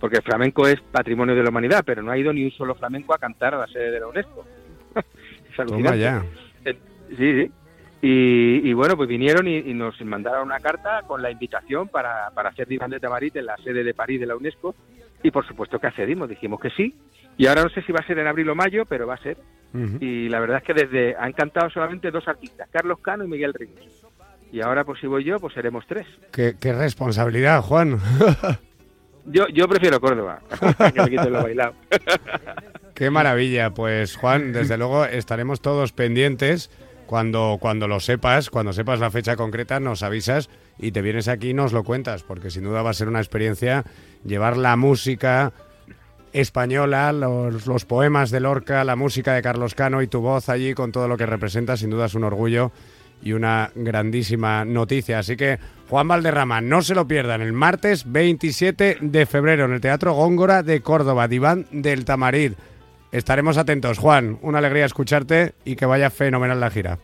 porque 0.00 0.18
el 0.18 0.22
flamenco 0.22 0.66
es 0.66 0.80
patrimonio 0.92 1.34
de 1.34 1.42
la 1.42 1.50
humanidad, 1.50 1.82
pero 1.84 2.02
no 2.02 2.10
ha 2.10 2.18
ido 2.18 2.32
ni 2.32 2.44
un 2.44 2.52
solo 2.52 2.74
flamenco 2.74 3.14
a 3.14 3.18
cantar 3.18 3.54
a 3.54 3.58
la 3.58 3.66
sede 3.66 3.90
de 3.90 4.00
la 4.00 4.06
UNESCO. 4.06 4.46
Es 5.62 5.68
alucinante. 5.68 5.98
ya. 5.98 6.24
Eh, 6.64 6.78
sí, 7.16 7.42
sí. 7.42 7.52
Y, 8.00 8.72
bueno, 8.74 8.96
pues 8.96 9.08
vinieron 9.08 9.48
y, 9.48 9.74
nos 9.74 10.00
mandaron 10.02 10.46
una 10.46 10.60
carta 10.60 11.02
con 11.06 11.20
la 11.20 11.30
invitación 11.30 11.88
para, 11.88 12.30
para 12.32 12.50
hacer 12.50 12.68
Diván 12.68 12.90
de 12.90 13.00
Tamarit 13.00 13.34
en 13.36 13.46
la 13.46 13.56
sede 13.56 13.82
de 13.82 13.92
París 13.92 14.20
de 14.20 14.26
la 14.26 14.36
UNESCO 14.36 14.74
y 15.22 15.30
por 15.30 15.46
supuesto 15.46 15.78
que 15.78 15.88
accedimos, 15.88 16.28
dijimos 16.28 16.60
que 16.60 16.70
sí. 16.70 16.94
Y 17.36 17.46
ahora 17.46 17.64
no 17.64 17.70
sé 17.70 17.82
si 17.82 17.92
va 17.92 18.00
a 18.00 18.06
ser 18.06 18.18
en 18.18 18.26
abril 18.26 18.48
o 18.50 18.54
mayo, 18.54 18.84
pero 18.86 19.06
va 19.06 19.14
a 19.14 19.22
ser. 19.22 19.36
Y 20.00 20.28
la 20.28 20.40
verdad 20.40 20.58
es 20.58 20.64
que 20.64 20.74
desde 20.74 21.14
han 21.16 21.32
cantado 21.32 21.68
solamente 21.70 22.10
dos 22.10 22.26
artistas, 22.26 22.68
Carlos 22.72 23.00
Cano 23.00 23.24
y 23.24 23.28
Miguel 23.28 23.52
Ríos. 23.52 24.06
Y 24.50 24.62
ahora 24.62 24.84
pues 24.84 24.98
si 25.00 25.06
voy 25.06 25.24
yo, 25.24 25.38
pues 25.38 25.54
seremos 25.54 25.84
tres. 25.86 26.06
Qué, 26.32 26.54
responsabilidad, 26.72 27.60
Juan. 27.62 27.98
yo, 29.26 29.46
yo 29.48 29.68
prefiero 29.68 30.00
Córdoba, 30.00 30.40
que 30.94 31.02
me 31.02 31.10
quiten 31.10 31.32
lo 31.32 31.42
bailado. 31.42 31.74
Qué 32.98 33.10
maravilla, 33.10 33.70
pues 33.74 34.16
Juan, 34.16 34.52
desde 34.52 34.76
luego 34.76 35.04
estaremos 35.04 35.60
todos 35.60 35.92
pendientes 35.92 36.68
cuando, 37.06 37.58
cuando 37.60 37.86
lo 37.86 38.00
sepas, 38.00 38.50
cuando 38.50 38.72
sepas 38.72 38.98
la 38.98 39.12
fecha 39.12 39.36
concreta, 39.36 39.78
nos 39.78 40.02
avisas 40.02 40.50
y 40.80 40.90
te 40.90 41.00
vienes 41.00 41.28
aquí 41.28 41.50
y 41.50 41.54
nos 41.54 41.72
lo 41.72 41.84
cuentas, 41.84 42.24
porque 42.24 42.50
sin 42.50 42.64
duda 42.64 42.82
va 42.82 42.90
a 42.90 42.94
ser 42.94 43.06
una 43.06 43.20
experiencia 43.20 43.84
llevar 44.24 44.56
la 44.56 44.74
música 44.74 45.52
española, 46.32 47.12
los, 47.12 47.68
los, 47.68 47.84
poemas 47.84 48.32
de 48.32 48.40
Lorca, 48.40 48.82
la 48.82 48.96
música 48.96 49.32
de 49.32 49.42
Carlos 49.42 49.76
Cano 49.76 50.02
y 50.02 50.08
tu 50.08 50.20
voz 50.20 50.48
allí 50.48 50.74
con 50.74 50.90
todo 50.90 51.06
lo 51.06 51.16
que 51.16 51.26
representa, 51.26 51.76
sin 51.76 51.90
duda 51.90 52.06
es 52.06 52.16
un 52.16 52.24
orgullo 52.24 52.72
y 53.22 53.30
una 53.30 53.70
grandísima 53.76 54.64
noticia. 54.64 55.20
Así 55.20 55.36
que 55.36 55.60
Juan 55.88 56.08
Valderrama, 56.08 56.60
no 56.60 56.82
se 56.82 56.96
lo 56.96 57.06
pierdan, 57.06 57.42
el 57.42 57.52
martes 57.52 58.10
27 58.10 58.98
de 59.02 59.26
febrero 59.26 59.66
en 59.66 59.72
el 59.74 59.80
Teatro 59.80 60.14
Góngora 60.14 60.64
de 60.64 60.80
Córdoba, 60.80 61.28
Diván 61.28 61.66
del 61.70 62.04
Tamarid. 62.04 62.54
Estaremos 63.10 63.56
atentos, 63.56 63.98
Juan. 63.98 64.38
Una 64.42 64.58
alegría 64.58 64.84
escucharte 64.84 65.54
y 65.64 65.76
que 65.76 65.86
vaya 65.86 66.10
fenomenal 66.10 66.60
la 66.60 66.70
gira. 66.70 66.98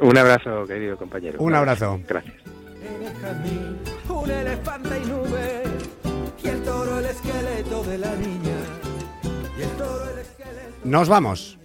Un 0.00 0.18
abrazo, 0.18 0.66
querido 0.66 0.96
compañero. 0.96 1.38
Un 1.40 1.54
abrazo. 1.54 2.00
Gracias. 2.08 2.34
Un 4.08 4.30
elefante 4.30 5.00
y 5.02 5.06
nube, 5.06 5.62
y 6.42 6.48
el 6.48 6.62
toro 6.62 6.98
el 6.98 7.06
esqueleto 7.06 7.84
de 7.84 7.98
la 7.98 8.14
niña, 8.16 8.56
y 9.58 9.62
el 9.62 9.68
toro 9.70 10.10
el 10.10 10.18
esqueleto... 10.18 10.78
Nos 10.84 11.08
vamos. 11.08 11.58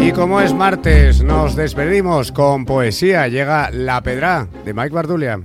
Y 0.00 0.12
como 0.12 0.40
es 0.40 0.54
martes, 0.54 1.22
nos 1.22 1.54
despedimos 1.54 2.32
con 2.32 2.64
poesía. 2.64 3.28
Llega 3.28 3.70
La 3.70 4.02
Pedra 4.02 4.48
de 4.64 4.72
Mike 4.72 4.94
Bardulia. 4.94 5.40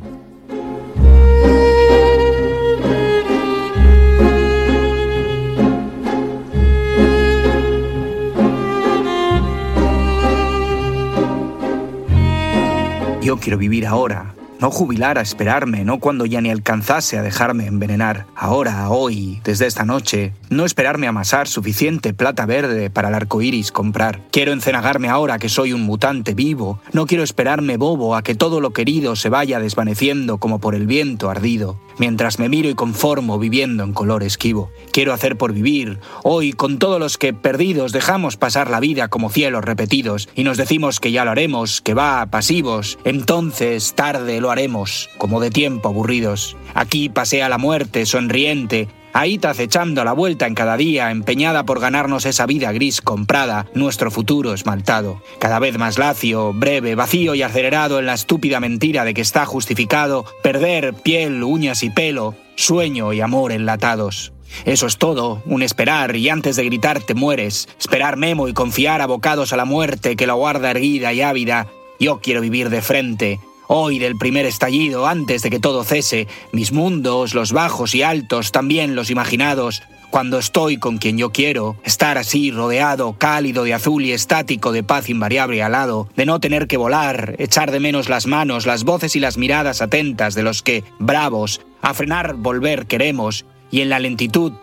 Yo 13.23 13.37
quiero 13.37 13.57
vivir 13.57 13.87
ahora, 13.87 14.35
no 14.59 14.69
jubilar 14.69 15.17
a 15.17 15.21
esperarme, 15.21 15.85
no 15.85 15.99
cuando 15.99 16.25
ya 16.25 16.41
ni 16.41 16.49
alcanzase 16.49 17.17
a 17.17 17.21
dejarme 17.21 17.67
envenenar. 17.67 18.25
Ahora, 18.35 18.89
hoy, 18.89 19.39
desde 19.45 19.65
esta 19.65 19.85
noche, 19.85 20.33
no 20.49 20.65
esperarme 20.65 21.07
amasar 21.07 21.47
suficiente 21.47 22.13
plata 22.13 22.45
verde 22.45 22.89
para 22.89 23.07
el 23.07 23.15
arco 23.15 23.41
iris 23.41 23.71
comprar. 23.71 24.19
Quiero 24.29 24.51
encenagarme 24.51 25.07
ahora 25.07 25.39
que 25.39 25.47
soy 25.47 25.71
un 25.71 25.83
mutante 25.83 26.33
vivo. 26.33 26.81
No 26.91 27.05
quiero 27.05 27.23
esperarme 27.23 27.77
bobo 27.77 28.13
a 28.13 28.23
que 28.23 28.35
todo 28.35 28.59
lo 28.59 28.73
querido 28.73 29.15
se 29.15 29.29
vaya 29.29 29.57
desvaneciendo 29.57 30.37
como 30.37 30.59
por 30.59 30.75
el 30.75 30.85
viento 30.85 31.29
ardido. 31.29 31.79
Mientras 31.97 32.39
me 32.39 32.49
miro 32.49 32.69
y 32.69 32.75
conformo 32.75 33.39
viviendo 33.39 33.83
en 33.83 33.93
color 33.93 34.23
esquivo. 34.23 34.71
Quiero 34.91 35.13
hacer 35.13 35.37
por 35.37 35.53
vivir. 35.53 35.99
Hoy, 36.23 36.53
con 36.53 36.79
todos 36.79 36.99
los 36.99 37.17
que 37.17 37.33
perdidos 37.33 37.91
dejamos 37.91 38.37
pasar 38.37 38.69
la 38.69 38.79
vida 38.79 39.07
como 39.07 39.29
cielos 39.29 39.63
repetidos 39.63 40.29
y 40.35 40.43
nos 40.43 40.57
decimos 40.57 40.99
que 40.99 41.11
ya 41.11 41.25
lo 41.25 41.31
haremos, 41.31 41.81
que 41.81 41.93
va, 41.93 42.25
pasivos. 42.27 42.97
Entonces, 43.03 43.93
tarde 43.93 44.41
lo 44.41 44.51
haremos, 44.51 45.09
como 45.17 45.39
de 45.39 45.51
tiempo 45.51 45.89
aburridos. 45.89 46.55
Aquí 46.73 47.09
pasea 47.09 47.49
la 47.49 47.57
muerte, 47.57 48.05
sonriente, 48.05 48.87
Te 49.13 49.47
acechando 49.47 50.03
la 50.03 50.13
vuelta 50.13 50.47
en 50.47 50.55
cada 50.55 50.75
día, 50.75 51.11
empeñada 51.11 51.65
por 51.65 51.79
ganarnos 51.79 52.25
esa 52.25 52.45
vida 52.45 52.71
gris 52.71 53.01
comprada, 53.01 53.67
nuestro 53.73 54.09
futuro 54.09 54.53
esmaltado. 54.53 55.21
Cada 55.39 55.59
vez 55.59 55.77
más 55.77 55.97
lacio, 55.97 56.51
breve, 56.51 56.95
vacío 56.95 57.35
y 57.35 57.41
acelerado 57.41 57.99
en 57.99 58.07
la 58.07 58.15
estúpida 58.15 58.59
mentira 58.59 59.05
de 59.05 59.13
que 59.13 59.21
está 59.21 59.45
justificado 59.45 60.25
perder 60.41 60.93
piel, 60.93 61.43
uñas 61.43 61.83
y 61.83 61.89
pelo, 61.89 62.35
sueño 62.55 63.13
y 63.13 63.21
amor 63.21 63.51
enlatados. 63.51 64.33
Eso 64.65 64.87
es 64.87 64.97
todo, 64.97 65.41
un 65.45 65.61
esperar 65.61 66.15
y 66.15 66.29
antes 66.29 66.55
de 66.55 66.65
gritar 66.65 66.99
te 66.99 67.13
mueres, 67.13 67.69
esperar 67.79 68.17
memo 68.17 68.47
y 68.47 68.53
confiar 68.53 69.01
abocados 69.01 69.53
a 69.53 69.57
la 69.57 69.65
muerte 69.65 70.15
que 70.15 70.27
la 70.27 70.33
guarda 70.33 70.71
erguida 70.71 71.13
y 71.13 71.21
ávida. 71.21 71.67
Yo 71.99 72.19
quiero 72.19 72.41
vivir 72.41 72.69
de 72.69 72.81
frente, 72.81 73.39
Hoy 73.75 73.97
del 73.97 74.17
primer 74.17 74.45
estallido, 74.45 75.07
antes 75.07 75.41
de 75.41 75.49
que 75.49 75.59
todo 75.59 75.83
cese, 75.83 76.27
mis 76.51 76.71
mundos, 76.71 77.33
los 77.33 77.53
bajos 77.53 77.95
y 77.95 78.03
altos, 78.03 78.51
también 78.51 78.93
los 78.93 79.09
imaginados, 79.09 79.81
cuando 80.11 80.37
estoy 80.37 80.77
con 80.77 80.99
quien 80.99 81.17
yo 81.17 81.31
quiero, 81.31 81.75
estar 81.83 82.19
así 82.19 82.51
rodeado, 82.51 83.13
cálido 83.17 83.63
de 83.63 83.73
azul 83.73 84.05
y 84.05 84.11
estático 84.11 84.73
de 84.73 84.83
paz 84.83 85.09
invariable 85.09 85.63
al 85.63 85.71
lado, 85.71 86.07
de 86.15 86.27
no 86.27 86.39
tener 86.39 86.67
que 86.67 86.77
volar, 86.77 87.33
echar 87.39 87.71
de 87.71 87.79
menos 87.79 88.09
las 88.09 88.27
manos, 88.27 88.67
las 88.67 88.83
voces 88.83 89.15
y 89.15 89.19
las 89.19 89.39
miradas 89.39 89.81
atentas 89.81 90.35
de 90.35 90.43
los 90.43 90.61
que, 90.61 90.83
bravos, 90.99 91.61
a 91.81 91.95
frenar 91.95 92.35
volver 92.35 92.85
queremos, 92.85 93.43
y 93.71 93.81
en 93.81 93.89
la 93.89 93.97
lentitud, 93.97 94.53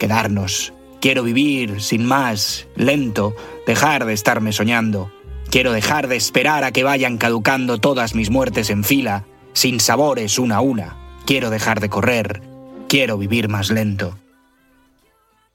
quedarnos. 0.00 0.72
Quiero 1.00 1.22
vivir, 1.22 1.80
sin 1.80 2.04
más, 2.04 2.66
lento, 2.74 3.32
dejar 3.64 4.06
de 4.06 4.14
estarme 4.14 4.52
soñando. 4.52 5.12
Quiero 5.56 5.72
dejar 5.72 6.06
de 6.06 6.16
esperar 6.16 6.64
a 6.64 6.70
que 6.70 6.84
vayan 6.84 7.16
caducando 7.16 7.78
todas 7.78 8.14
mis 8.14 8.28
muertes 8.28 8.68
en 8.68 8.84
fila, 8.84 9.24
sin 9.54 9.80
sabores 9.80 10.38
una 10.38 10.56
a 10.56 10.60
una. 10.60 10.98
Quiero 11.24 11.48
dejar 11.48 11.80
de 11.80 11.88
correr. 11.88 12.42
Quiero 12.90 13.16
vivir 13.16 13.48
más 13.48 13.70
lento. 13.70 14.18